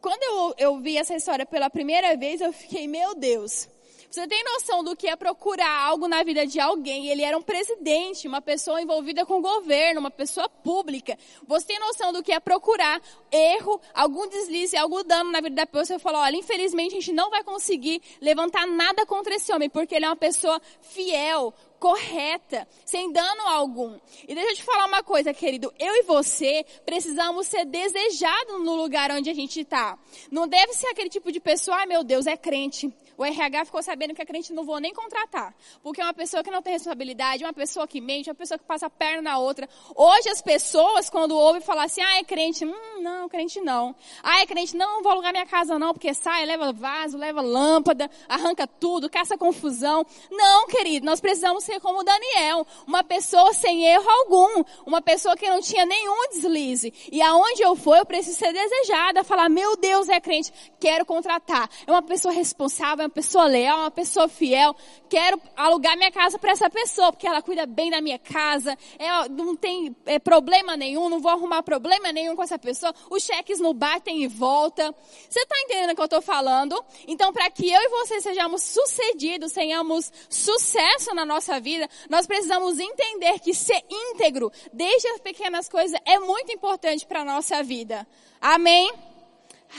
[0.00, 3.68] Quando eu, eu vi essa história pela primeira vez, eu fiquei, meu Deus,
[4.12, 7.08] você tem noção do que é procurar algo na vida de alguém?
[7.08, 11.16] Ele era um presidente, uma pessoa envolvida com o governo, uma pessoa pública.
[11.48, 15.66] Você tem noção do que é procurar erro, algum deslize, algum dano na vida da
[15.66, 15.86] pessoa?
[15.86, 19.94] Você falou, olha, infelizmente a gente não vai conseguir levantar nada contra esse homem, porque
[19.94, 23.98] ele é uma pessoa fiel, correta, sem dano algum.
[24.28, 25.74] E deixa eu te falar uma coisa, querido.
[25.80, 29.98] Eu e você precisamos ser desejados no lugar onde a gente está.
[30.30, 32.94] Não deve ser aquele tipo de pessoa, ai meu Deus, é crente.
[33.16, 35.54] O RH ficou sabendo que a crente não vou nem contratar.
[35.82, 38.64] Porque é uma pessoa que não tem responsabilidade, uma pessoa que mente, uma pessoa que
[38.64, 39.68] passa a perna na outra.
[39.94, 43.94] Hoje as pessoas, quando ouvem falar assim, ah, é crente, hum, não, crente não.
[44.22, 47.40] Ah, é crente, não, não vou alugar minha casa não, porque sai, leva vaso, leva
[47.40, 50.04] lâmpada, arranca tudo, caça confusão.
[50.30, 55.48] Não, querido, nós precisamos ser como Daniel, uma pessoa sem erro algum, uma pessoa que
[55.48, 56.92] não tinha nenhum deslize.
[57.10, 61.68] E aonde eu for, eu preciso ser desejada, falar, meu Deus, é crente, quero contratar.
[61.86, 64.74] É uma pessoa responsável, uma pessoa leal, uma pessoa fiel.
[65.08, 68.76] Quero alugar minha casa para essa pessoa, porque ela cuida bem da minha casa.
[68.98, 72.94] É, não tem é, problema nenhum, não vou arrumar problema nenhum com essa pessoa.
[73.10, 74.94] Os cheques não batem e volta.
[75.28, 76.82] Você está entendendo o que eu estou falando?
[77.06, 82.78] Então, para que eu e você sejamos sucedidos, tenhamos sucesso na nossa vida, nós precisamos
[82.78, 88.06] entender que ser íntegro, desde as pequenas coisas, é muito importante para a nossa vida.
[88.40, 89.11] Amém?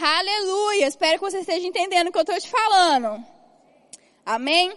[0.01, 0.87] Aleluia!
[0.87, 3.23] Espero que você esteja entendendo o que eu estou te falando.
[4.25, 4.73] Amém?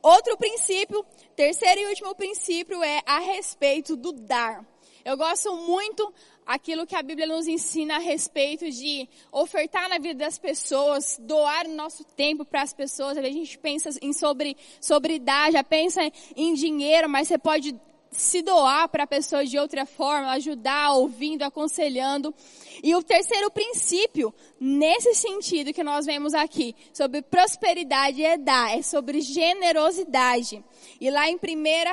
[0.00, 4.64] Outro princípio, terceiro e último princípio é a respeito do dar.
[5.04, 6.12] Eu gosto muito
[6.46, 11.68] aquilo que a Bíblia nos ensina a respeito de ofertar na vida das pessoas, doar
[11.68, 13.18] nosso tempo para as pessoas.
[13.18, 16.00] A gente pensa em sobre, sobre dar, já pensa
[16.34, 17.78] em dinheiro, mas você pode
[18.16, 22.34] se doar para a pessoa de outra forma, ajudar, ouvindo, aconselhando.
[22.82, 28.82] E o terceiro princípio, nesse sentido que nós vemos aqui, sobre prosperidade é dar, é
[28.82, 30.64] sobre generosidade.
[31.00, 31.38] E lá em 1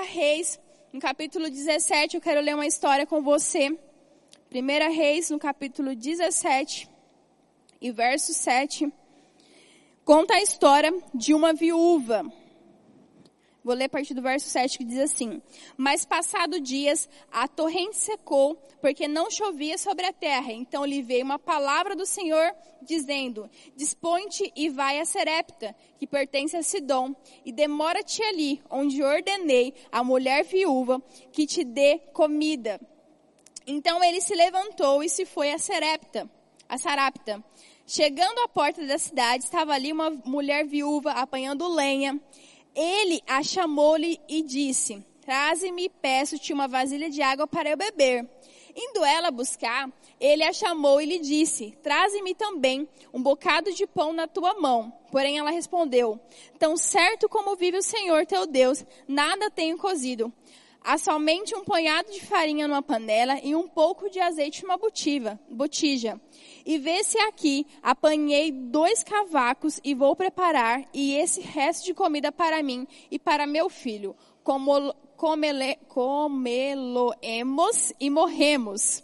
[0.06, 0.60] Reis,
[0.92, 3.70] no capítulo 17, eu quero ler uma história com você.
[3.70, 6.90] 1 Reis, no capítulo 17,
[7.82, 8.92] e verso 7,
[10.06, 12.26] conta a história de uma viúva
[13.64, 15.42] Vou ler a partir do verso 7 que diz assim:
[15.78, 20.52] Mas passado dias, a torrente secou, porque não chovia sobre a terra.
[20.52, 26.58] Então lhe veio uma palavra do Senhor, dizendo: Dispõe-te e vai a Serepta, que pertence
[26.58, 32.82] a Sidom, e demora-te ali, onde ordenei a mulher viúva que te dê comida.
[33.66, 36.30] Então ele se levantou e se foi a Serepta,
[36.68, 37.42] a Sarapta.
[37.86, 42.20] Chegando à porta da cidade, estava ali uma mulher viúva apanhando lenha.
[42.76, 48.28] Ele a chamou-lhe e disse: Traze-me, peço-te uma vasilha de água para eu beber.
[48.76, 49.88] Indo ela buscar,
[50.20, 54.92] ele a chamou e lhe disse: Traze-me também um bocado de pão na tua mão.
[55.12, 56.20] Porém ela respondeu:
[56.58, 60.34] Tão certo como vive o Senhor teu Deus, nada tenho cozido.
[60.86, 65.40] Há somente um punhado de farinha numa panela e um pouco de azeite numa botiva,
[65.50, 66.20] botija.
[66.66, 72.34] E vê se aqui apanhei dois cavacos e vou preparar e esse resto de comida
[72.34, 74.14] para mim e para meu filho.
[74.44, 74.94] Como
[75.88, 79.02] comeloemos e morremos.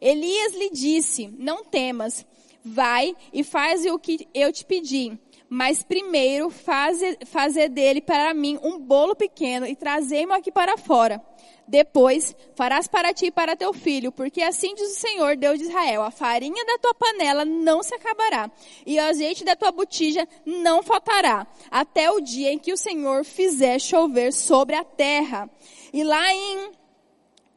[0.00, 2.24] Elias lhe disse, não temas,
[2.64, 8.58] vai e faz o que eu te pedi mas primeiro faze, fazer dele para mim
[8.62, 11.22] um bolo pequeno e trazei-mo aqui para fora.
[11.68, 15.64] Depois farás para ti e para teu filho, porque assim diz o Senhor, Deus de
[15.64, 18.48] Israel, a farinha da tua panela não se acabará,
[18.86, 23.24] e o azeite da tua botija não faltará, até o dia em que o Senhor
[23.24, 25.50] fizer chover sobre a terra.
[25.92, 26.70] E lá em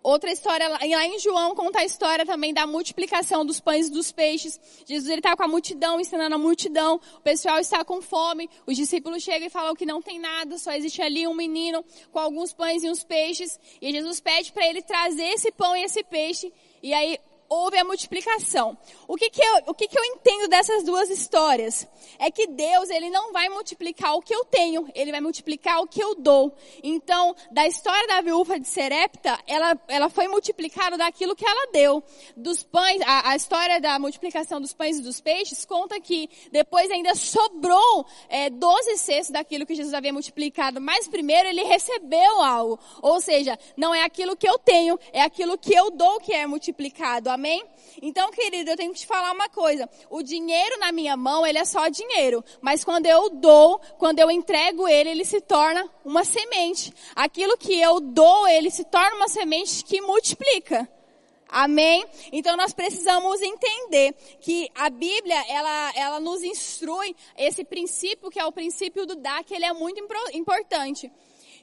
[0.02, 4.14] Outra história, lá em João conta a história também da multiplicação dos pães e dos
[4.14, 4.60] peixes.
[4.86, 7.02] Jesus ele está com a multidão, ensinando a multidão.
[7.18, 8.50] O pessoal está com fome.
[8.66, 12.20] Os discípulos chegam e falam que não tem nada, só existe ali um menino com
[12.20, 13.60] alguns pães e uns peixes.
[13.82, 16.54] E Jesus pede para ele trazer esse pão e esse peixe.
[16.82, 18.78] E aí houve a multiplicação.
[19.08, 21.88] O que que, eu, o que que eu entendo dessas duas histórias?
[22.20, 25.88] É que Deus, Ele não vai multiplicar o que eu tenho, Ele vai multiplicar o
[25.88, 26.56] que eu dou.
[26.84, 32.04] Então, da história da viúva de Serepta, ela, ela foi multiplicada daquilo que ela deu.
[32.38, 36.92] Dos pães, a, a história da multiplicação dos pães e dos peixes conta que depois
[36.92, 42.80] ainda sobrou é, 12 cestos daquilo que Jesus havia multiplicado, mas primeiro Ele recebeu algo.
[43.02, 46.46] Ou seja, não é aquilo que eu tenho, é aquilo que eu dou que é
[46.46, 47.39] multiplicado.
[47.40, 47.64] Amém?
[48.02, 49.90] Então, querido, eu tenho que te falar uma coisa.
[50.10, 52.44] O dinheiro na minha mão, ele é só dinheiro.
[52.60, 56.94] Mas quando eu dou, quando eu entrego ele, ele se torna uma semente.
[57.16, 60.86] Aquilo que eu dou, ele se torna uma semente que multiplica.
[61.48, 62.06] Amém?
[62.34, 68.46] Então nós precisamos entender que a Bíblia, ela, ela nos instrui esse princípio, que é
[68.46, 71.10] o princípio do dar, que ele é muito importante.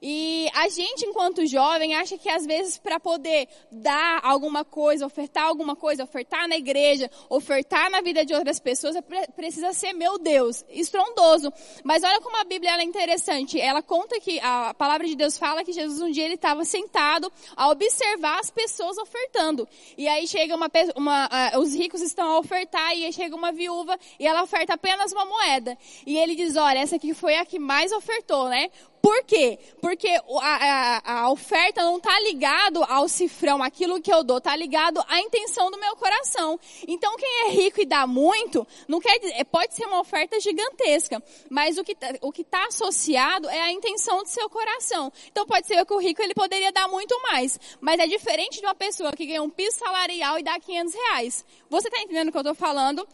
[0.00, 5.44] E a gente, enquanto jovem, acha que às vezes para poder dar alguma coisa, ofertar
[5.44, 8.96] alguma coisa, ofertar na igreja, ofertar na vida de outras pessoas,
[9.34, 11.52] precisa ser, meu Deus, estrondoso.
[11.84, 13.60] Mas olha como a Bíblia é interessante.
[13.60, 17.30] Ela conta que a palavra de Deus fala que Jesus um dia ele estava sentado
[17.56, 19.68] a observar as pessoas ofertando.
[19.96, 23.52] E aí chega uma, uma uh, os ricos estão a ofertar e aí chega uma
[23.52, 25.76] viúva e ela oferta apenas uma moeda.
[26.06, 28.70] E ele diz, olha, essa aqui foi a que mais ofertou, né?
[29.06, 29.56] Por quê?
[29.80, 34.56] Porque a, a, a oferta não está ligado ao cifrão, aquilo que eu dou, está
[34.56, 36.58] ligado à intenção do meu coração.
[36.88, 41.22] Então, quem é rico e dá muito, não quer dizer, pode ser uma oferta gigantesca,
[41.48, 45.12] mas o que tá, o que está associado é a intenção do seu coração.
[45.30, 48.66] Então, pode ser que o rico ele poderia dar muito mais, mas é diferente de
[48.66, 51.44] uma pessoa que ganha um piso salarial e dá 500 reais.
[51.70, 53.06] Você está entendendo o que eu estou falando?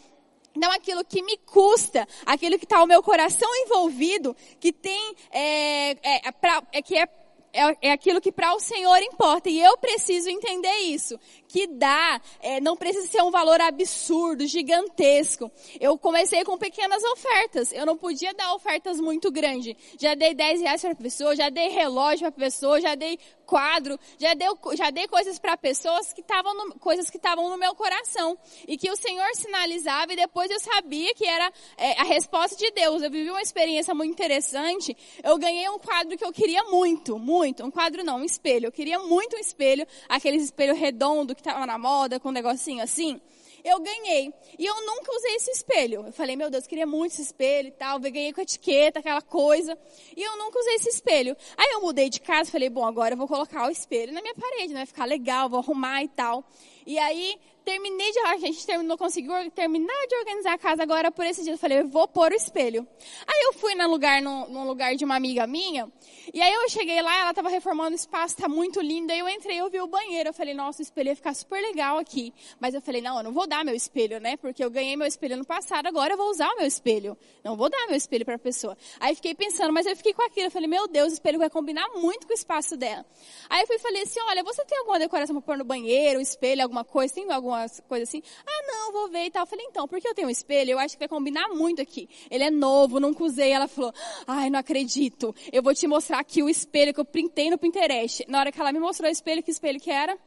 [0.55, 5.91] Então, aquilo que me custa, aquilo que está o meu coração envolvido, que tem, é,
[6.03, 7.07] é, é, pra, é que é
[7.53, 9.51] é, é aquilo que para o Senhor importa.
[9.51, 11.19] E eu preciso entender isso.
[11.53, 15.53] Que dá, é, não precisa ser um valor absurdo, gigantesco.
[15.79, 17.71] Eu comecei com pequenas ofertas.
[17.73, 19.77] Eu não podia dar ofertas muito grandes.
[20.01, 23.19] Já dei 10 reais para a pessoa, já dei relógio para a pessoa, já dei
[23.45, 27.75] quadro, já, deu, já dei coisas para pessoas que estavam, coisas que estavam no meu
[27.75, 28.39] coração.
[28.67, 32.71] E que o Senhor sinalizava e depois eu sabia que era é, a resposta de
[32.71, 33.03] Deus.
[33.03, 34.97] Eu vivi uma experiência muito interessante.
[35.23, 38.69] Eu ganhei um quadro que eu queria muito, muito um quadro não, um espelho.
[38.69, 42.83] Eu queria muito um espelho, aqueles espelho redondo que tava na moda, com um negocinho
[42.83, 43.21] assim.
[43.65, 44.33] Eu ganhei.
[44.59, 46.07] E eu nunca usei esse espelho.
[46.07, 47.99] Eu falei, meu Deus, queria muito esse espelho e tal.
[47.99, 49.79] Eu ganhei com etiqueta, aquela coisa.
[50.17, 51.37] E eu nunca usei esse espelho.
[51.57, 54.35] Aí eu mudei de casa, falei, bom, agora eu vou colocar o espelho na minha
[54.35, 54.81] parede, né?
[54.81, 56.45] Vai ficar legal, vou arrumar e tal.
[56.85, 61.25] E aí, terminei de, a gente terminou, conseguiu terminar de organizar a casa agora por
[61.25, 61.53] esse dia.
[61.53, 62.87] Eu falei, eu vou pôr o espelho.
[63.27, 65.91] Aí eu fui no lugar, no lugar de uma amiga minha,
[66.33, 69.13] e aí eu cheguei lá, ela estava reformando o espaço, tá muito lindo.
[69.13, 71.61] Aí eu entrei, eu vi o banheiro, eu falei, nossa, o espelho ia ficar super
[71.61, 72.33] legal aqui.
[72.61, 74.37] Mas eu falei, não, eu não vou dar meu espelho, né?
[74.37, 77.17] Porque eu ganhei meu espelho no passado, agora eu vou usar o meu espelho.
[77.45, 78.77] Não vou dar meu espelho para a pessoa.
[79.01, 81.51] Aí fiquei pensando, mas eu fiquei com aquilo, eu falei, meu Deus, o espelho vai
[81.51, 83.05] combinar muito com o espaço dela.
[83.51, 86.63] Aí eu fui falei assim, olha, você tem alguma decoração para pôr no banheiro, espelho,
[86.63, 87.15] alguma coisa?
[87.15, 87.52] Tem alguma
[87.89, 88.23] coisa assim?
[88.47, 89.43] Ah, não, vou ver e tal.
[89.43, 92.09] Eu falei, então, porque eu tenho um espelho, eu acho que vai combinar muito aqui.
[92.31, 93.53] Ele é novo, nunca usei.
[93.53, 93.93] Ela falou,
[94.27, 95.35] ai, não acredito.
[95.53, 98.25] Eu vou te mostrar aqui o espelho que eu printei no Pinterest.
[98.29, 100.19] Na hora que ela me mostrou o espelho, que espelho que era?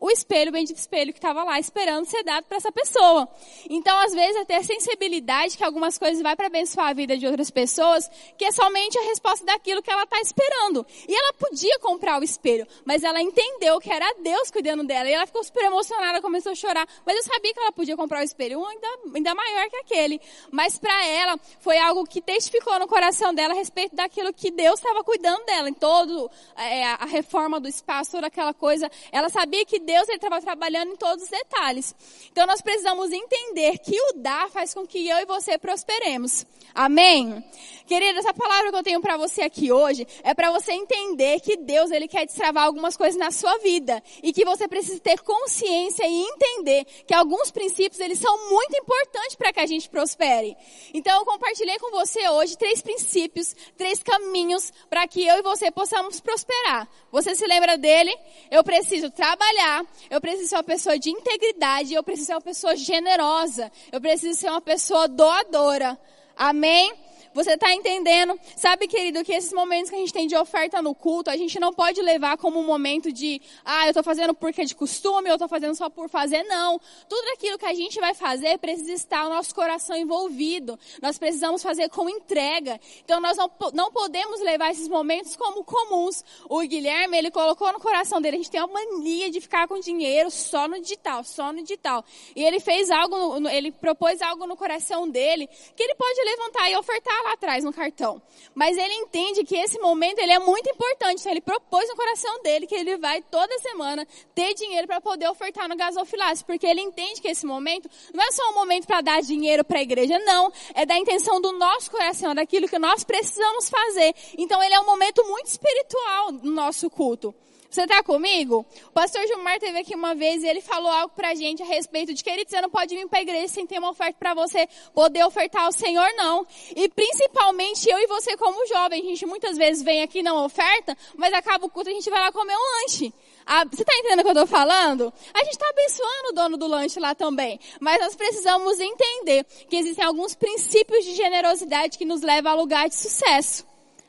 [0.00, 3.28] O espelho, o bendito espelho que estava lá esperando ser dado para essa pessoa.
[3.68, 7.26] Então, às vezes, até a sensibilidade que algumas coisas vai para abençoar a vida de
[7.26, 10.86] outras pessoas, que é somente a resposta daquilo que ela está esperando.
[11.06, 15.10] E ela podia comprar o espelho, mas ela entendeu que era Deus cuidando dela.
[15.10, 16.88] E ela ficou super emocionada, começou a chorar.
[17.04, 20.18] Mas eu sabia que ela podia comprar o espelho, um ainda, ainda maior que aquele.
[20.50, 24.78] Mas para ela, foi algo que testificou no coração dela a respeito daquilo que Deus
[24.80, 28.90] estava cuidando dela, em todo é, a reforma do espaço, toda aquela coisa.
[29.12, 31.92] Ela sabia que Deus estava trabalhando em todos os detalhes.
[32.30, 36.46] Então nós precisamos entender que o dar faz com que eu e você prosperemos.
[36.72, 37.44] Amém?
[37.88, 41.56] Querida, essa palavra que eu tenho para você aqui hoje é para você entender que
[41.56, 46.06] Deus ele quer destravar algumas coisas na sua vida e que você precisa ter consciência
[46.06, 50.56] e entender que alguns princípios eles são muito importantes para que a gente prospere.
[50.94, 55.72] Então eu compartilhei com você hoje três princípios, três caminhos para que eu e você
[55.72, 56.88] possamos prosperar.
[57.10, 58.16] Você se lembra dele?
[58.52, 62.76] Eu preciso trabalhar, eu preciso ser uma pessoa de integridade, eu preciso ser uma pessoa
[62.76, 65.98] generosa, eu preciso ser uma pessoa doadora.
[66.36, 66.94] Amém?
[67.32, 68.38] Você está entendendo?
[68.56, 71.60] Sabe, querido, que esses momentos que a gente tem de oferta no culto, a gente
[71.60, 75.28] não pode levar como um momento de, ah, eu estou fazendo porque é de costume,
[75.28, 76.42] eu estou fazendo só por fazer.
[76.44, 76.80] Não.
[77.08, 80.78] Tudo aquilo que a gente vai fazer precisa estar o nosso coração envolvido.
[81.00, 82.80] Nós precisamos fazer com entrega.
[83.04, 86.24] Então nós não, não podemos levar esses momentos como comuns.
[86.48, 89.78] O Guilherme, ele colocou no coração dele, a gente tem uma mania de ficar com
[89.78, 92.04] dinheiro só no digital, só no digital.
[92.34, 96.76] E ele fez algo, ele propôs algo no coração dele, que ele pode levantar e
[96.76, 98.20] ofertar lá atrás no cartão.
[98.54, 101.20] Mas ele entende que esse momento ele é muito importante.
[101.20, 105.28] Então ele propôs no coração dele que ele vai toda semana ter dinheiro para poder
[105.28, 106.44] ofertar no gasofilácio.
[106.46, 109.78] Porque ele entende que esse momento não é só um momento para dar dinheiro para
[109.78, 110.52] a igreja, não.
[110.74, 114.14] É da intenção do nosso coração, daquilo que nós precisamos fazer.
[114.36, 117.34] Então ele é um momento muito espiritual no nosso culto.
[117.70, 118.66] Você está comigo?
[118.88, 122.12] O pastor Gilmar teve aqui uma vez e ele falou algo pra gente a respeito
[122.12, 125.24] de, querido, você não pode vir pra igreja sem ter uma oferta para você poder
[125.24, 126.44] ofertar ao Senhor, não.
[126.74, 130.96] E principalmente eu e você como jovem, a gente muitas vezes vem aqui não oferta,
[131.16, 133.14] mas acaba o culto a gente vai lá comer um lanche.
[133.46, 135.12] Ah, você está entendendo o que eu estou falando?
[135.32, 137.60] A gente está abençoando o dono do lanche lá também.
[137.78, 142.88] Mas nós precisamos entender que existem alguns princípios de generosidade que nos levam a lugar
[142.88, 143.64] de sucesso.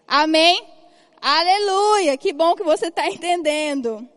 [0.08, 0.81] Amém?
[1.22, 2.18] Aleluia!
[2.18, 4.10] Que bom que você está entendendo.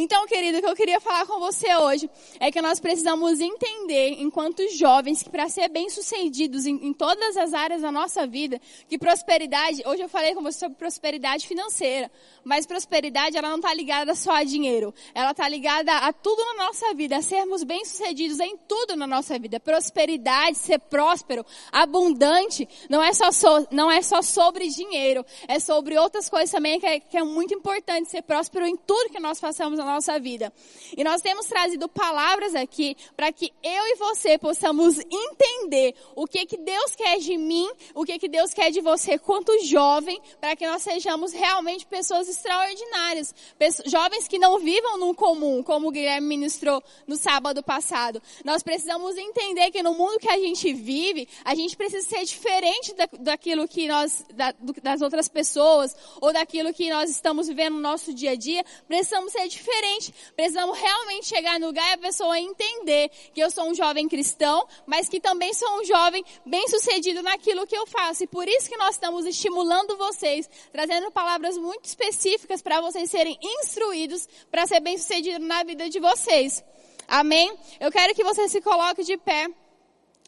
[0.00, 4.10] Então, querido, o que eu queria falar com você hoje é que nós precisamos entender,
[4.20, 8.96] enquanto jovens, que para ser bem-sucedidos em, em, todas as áreas da nossa vida, que
[8.96, 12.08] prosperidade, hoje eu falei com você sobre prosperidade financeira,
[12.44, 16.66] mas prosperidade ela não está ligada só a dinheiro, ela está ligada a tudo na
[16.66, 19.58] nossa vida, a sermos bem-sucedidos em tudo na nossa vida.
[19.58, 25.98] Prosperidade, ser próspero, abundante, não é só, so, não é só sobre dinheiro, é sobre
[25.98, 29.40] outras coisas também que é, que é muito importante ser próspero em tudo que nós
[29.40, 30.52] façamos na nossa vida.
[30.96, 36.46] E nós temos trazido palavras aqui para que eu e você possamos entender o que
[36.46, 40.56] que Deus quer de mim, o que que Deus quer de você quanto jovem, para
[40.56, 45.90] que nós sejamos realmente pessoas extraordinárias, pessoas, jovens que não vivam no comum, como o
[45.90, 48.22] Guilherme ministrou no sábado passado.
[48.44, 52.94] Nós precisamos entender que no mundo que a gente vive, a gente precisa ser diferente
[52.94, 57.80] da, daquilo que nós, da, das outras pessoas, ou daquilo que nós estamos vivendo no
[57.80, 58.64] nosso dia a dia.
[58.86, 60.14] Precisamos ser diferentes diferente.
[60.34, 64.66] Precisamos realmente chegar no lugar e a pessoa entender que eu sou um jovem cristão,
[64.86, 68.24] mas que também sou um jovem bem sucedido naquilo que eu faço.
[68.24, 73.38] E por isso que nós estamos estimulando vocês, trazendo palavras muito específicas para vocês serem
[73.42, 76.64] instruídos para ser bem sucedido na vida de vocês.
[77.06, 77.54] Amém?
[77.80, 79.48] Eu quero que você se coloque de pé.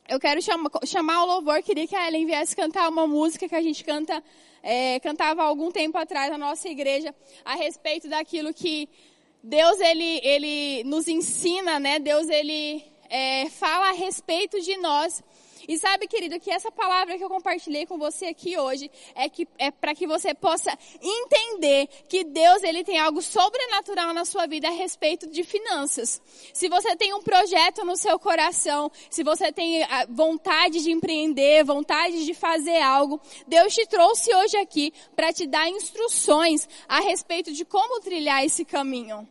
[0.09, 3.63] Eu quero chamar, o louvor, queria que a Ellen viesse cantar uma música que a
[3.63, 4.21] gente canta,
[4.61, 7.15] é, cantava algum tempo atrás na nossa igreja,
[7.45, 8.89] a respeito daquilo que
[9.43, 11.99] Deus ele, ele nos ensina, né?
[11.99, 15.23] Deus ele é, fala a respeito de nós.
[15.71, 19.71] E sabe, querido, que essa palavra que eu compartilhei com você aqui hoje é é
[19.71, 24.73] para que você possa entender que Deus ele tem algo sobrenatural na sua vida a
[24.73, 26.21] respeito de finanças.
[26.53, 31.63] Se você tem um projeto no seu coração, se você tem ah, vontade de empreender,
[31.63, 37.53] vontade de fazer algo, Deus te trouxe hoje aqui para te dar instruções a respeito
[37.53, 39.25] de como trilhar esse caminho.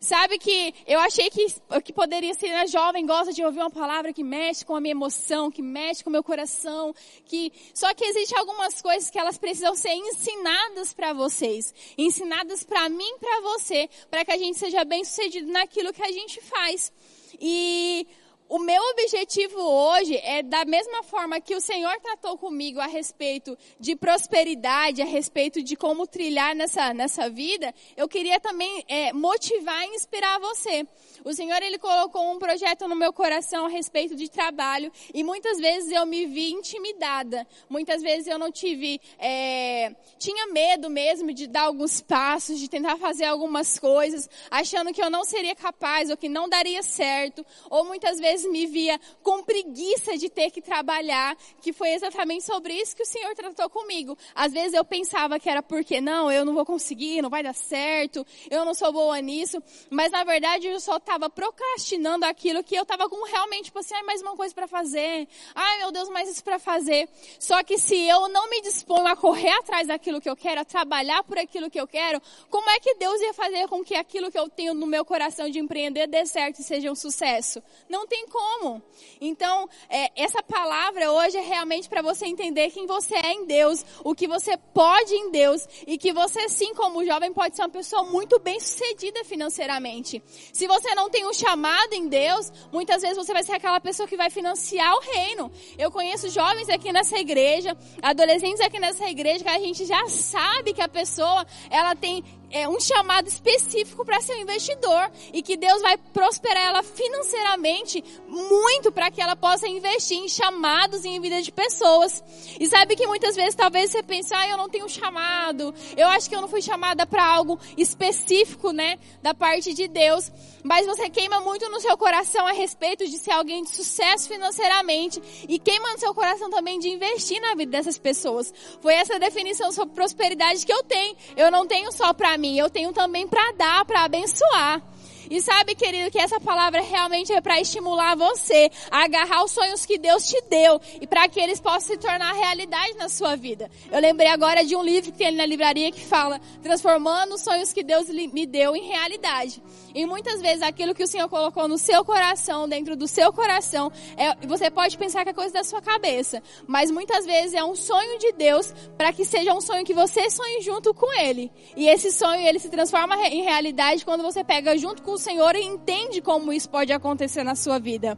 [0.00, 1.46] Sabe que eu achei que,
[1.82, 4.92] que poderia ser a jovem, gosta de ouvir uma palavra que mexe com a minha
[4.92, 6.94] emoção, que mexe com o meu coração,
[7.24, 12.88] que só que existem algumas coisas que elas precisam ser ensinadas para vocês, ensinadas para
[12.88, 16.92] mim, para você, para que a gente seja bem sucedido naquilo que a gente faz.
[17.40, 18.06] E
[18.48, 23.56] o meu objetivo hoje é da mesma forma que o Senhor tratou comigo a respeito
[23.78, 29.84] de prosperidade, a respeito de como trilhar nessa, nessa vida, eu queria também é, motivar
[29.84, 30.86] e inspirar você.
[31.24, 35.58] O Senhor, Ele colocou um projeto no meu coração a respeito de trabalho e muitas
[35.58, 37.46] vezes eu me vi intimidada.
[37.68, 42.96] Muitas vezes eu não tive, é, tinha medo mesmo de dar alguns passos, de tentar
[42.96, 47.44] fazer algumas coisas, achando que eu não seria capaz ou que não daria certo.
[47.68, 52.74] Ou muitas vezes me via com preguiça de ter que trabalhar, que foi exatamente sobre
[52.74, 54.16] isso que o Senhor tratou comigo.
[54.34, 57.54] Às vezes eu pensava que era porque não, eu não vou conseguir, não vai dar
[57.54, 62.74] certo, eu não sou boa nisso, mas na verdade eu só estava procrastinando aquilo que
[62.74, 65.28] eu estava com realmente, tipo assim, ai, mais uma coisa para fazer.
[65.54, 67.08] Ai, meu Deus, mais isso para fazer.
[67.38, 70.64] Só que se eu não me disponho a correr atrás daquilo que eu quero, a
[70.64, 72.20] trabalhar por aquilo que eu quero,
[72.50, 75.48] como é que Deus ia fazer com que aquilo que eu tenho no meu coração
[75.48, 77.62] de empreender dê certo e seja um sucesso?
[77.88, 78.82] Não tem como.
[79.20, 83.84] Então, é, essa palavra hoje é realmente para você entender quem você é em Deus,
[84.04, 87.68] o que você pode em Deus e que você sim, como jovem, pode ser uma
[87.68, 90.22] pessoa muito bem sucedida financeiramente.
[90.52, 94.08] Se você não tem um chamado em Deus, muitas vezes você vai ser aquela pessoa
[94.08, 95.50] que vai financiar o reino.
[95.76, 100.72] Eu conheço jovens aqui nessa igreja, adolescentes aqui nessa igreja, que a gente já sabe
[100.72, 105.56] que a pessoa, ela tem é, um chamado específico para ser um investidor e que
[105.56, 111.20] Deus vai prosperar ela financeiramente muito para que ela possa investir em chamados e em
[111.20, 112.22] vida de pessoas.
[112.58, 116.28] E sabe que muitas vezes talvez você pense, ah, eu não tenho chamado, eu acho
[116.28, 120.30] que eu não fui chamada para algo específico, né, da parte de Deus
[120.68, 125.18] mas você queima muito no seu coração a respeito de ser alguém de sucesso financeiramente
[125.48, 128.52] e queima no seu coração também de investir na vida dessas pessoas.
[128.82, 131.16] Foi essa definição sobre prosperidade que eu tenho.
[131.38, 134.82] Eu não tenho só para mim, eu tenho também para dar, para abençoar.
[135.30, 139.84] E sabe, querido, que essa palavra realmente é para estimular você a agarrar os sonhos
[139.84, 143.70] que Deus te deu e para que eles possam se tornar realidade na sua vida.
[143.90, 147.72] Eu lembrei agora de um livro que tem na livraria que fala transformando os sonhos
[147.72, 149.62] que Deus me deu em realidade.
[149.94, 153.92] E muitas vezes aquilo que o Senhor colocou no seu coração, dentro do seu coração,
[154.16, 157.74] é, você pode pensar que é coisa da sua cabeça, mas muitas vezes é um
[157.74, 161.50] sonho de Deus para que seja um sonho que você sonhe junto com Ele.
[161.76, 165.54] E esse sonho ele se transforma em realidade quando você pega junto com o Senhor
[165.56, 168.16] e entende como isso pode acontecer na sua vida.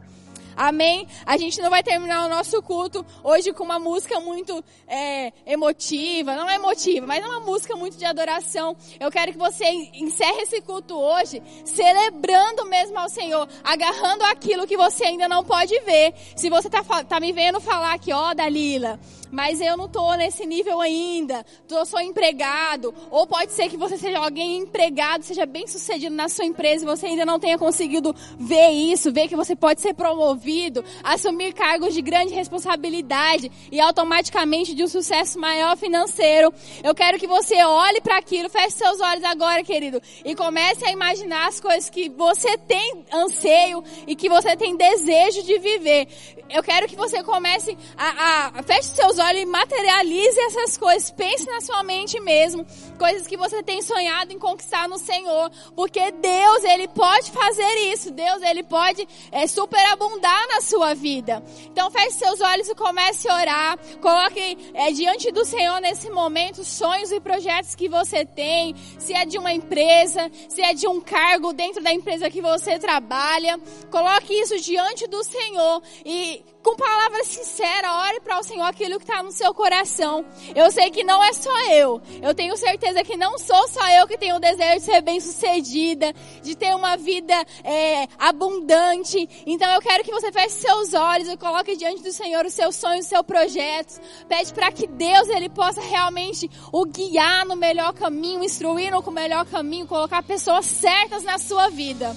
[0.55, 1.07] Amém?
[1.25, 6.35] A gente não vai terminar o nosso culto hoje com uma música muito é, emotiva,
[6.35, 8.75] não é emotiva, mas é uma música muito de adoração.
[8.99, 14.77] Eu quero que você encerre esse culto hoje celebrando mesmo ao Senhor, agarrando aquilo que
[14.77, 16.13] você ainda não pode ver.
[16.35, 18.99] Se você tá, tá me vendo falar aqui, ó, Dalila,
[19.31, 23.97] mas eu não estou nesse nível ainda, eu sou empregado, ou pode ser que você
[23.97, 28.13] seja alguém empregado, seja bem sucedido na sua empresa e você ainda não tenha conseguido
[28.37, 34.75] ver isso, ver que você pode ser promovido, assumir cargos de grande responsabilidade e automaticamente
[34.75, 36.53] de um sucesso maior financeiro.
[36.83, 40.91] Eu quero que você olhe para aquilo, feche seus olhos agora, querido, e comece a
[40.91, 46.07] imaginar as coisas que você tem anseio e que você tem desejo de viver.
[46.49, 51.11] Eu quero que você comece a, a feche seus olhos e materialize essas coisas.
[51.11, 52.65] Pense na sua mente mesmo.
[52.97, 55.51] Coisas que você tem sonhado em conquistar no Senhor.
[55.75, 58.11] Porque Deus, Ele pode fazer isso.
[58.11, 61.43] Deus, Ele pode é, superabundar na sua vida.
[61.65, 63.79] Então feche seus olhos e comece a orar.
[64.01, 68.75] Coloque é, diante do Senhor nesse momento sonhos e projetos que você tem.
[68.97, 72.79] Se é de uma empresa, se é de um cargo dentro da empresa que você
[72.79, 73.59] trabalha.
[73.89, 79.03] Coloque isso diante do Senhor e com palavras sinceras, ore para o Senhor aquilo que
[79.03, 80.25] está no seu coração.
[80.55, 82.01] Eu sei que não é só eu.
[82.21, 85.19] Eu tenho certeza que não sou só eu que tenho o desejo de ser bem
[85.19, 87.33] sucedida, de ter uma vida
[87.63, 89.27] é, abundante.
[89.45, 92.75] Então eu quero que você feche seus olhos e coloque diante do Senhor os seus
[92.75, 93.99] sonhos, os seus projetos.
[94.27, 99.45] Pede para que Deus ele possa realmente o guiar no melhor caminho, instruir no melhor
[99.45, 102.15] caminho, colocar pessoas certas na sua vida.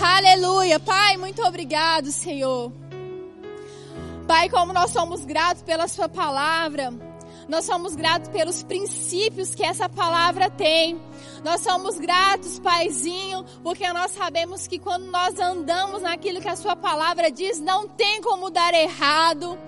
[0.00, 0.80] Aleluia.
[0.80, 2.72] Pai, muito obrigado, Senhor.
[4.30, 6.92] Pai, como nós somos gratos pela Sua palavra,
[7.48, 11.02] nós somos gratos pelos princípios que essa palavra tem.
[11.44, 16.76] Nós somos gratos, Paizinho, porque nós sabemos que quando nós andamos naquilo que a Sua
[16.76, 19.58] palavra diz, não tem como dar errado.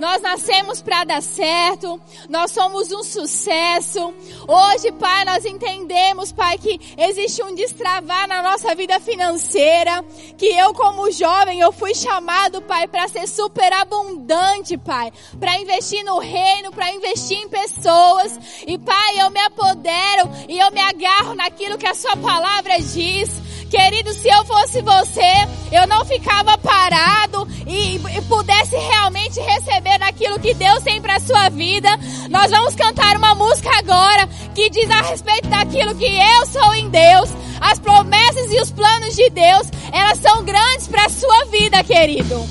[0.00, 2.00] Nós nascemos para dar certo.
[2.26, 4.14] Nós somos um sucesso.
[4.48, 10.02] Hoje, Pai, nós entendemos, Pai, que existe um destravar na nossa vida financeira.
[10.38, 15.12] Que eu, como jovem, eu fui chamado, Pai, para ser super abundante, Pai.
[15.38, 18.40] Para investir no reino, para investir em pessoas.
[18.66, 20.80] E, Pai, eu me apodero e eu me
[21.20, 23.30] agarro naquilo que a Sua palavra diz.
[23.70, 30.40] Querido, se eu fosse você, eu não ficava parado e, e pudesse realmente receber daquilo
[30.40, 31.88] que Deus tem para sua vida.
[32.28, 36.90] Nós vamos cantar uma música agora que diz a respeito daquilo que eu sou em
[36.90, 37.30] Deus.
[37.60, 42.44] As promessas e os planos de Deus, elas são grandes para sua vida, querido.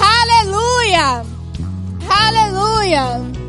[0.00, 1.26] Aleluia!
[2.08, 3.43] Aleluia!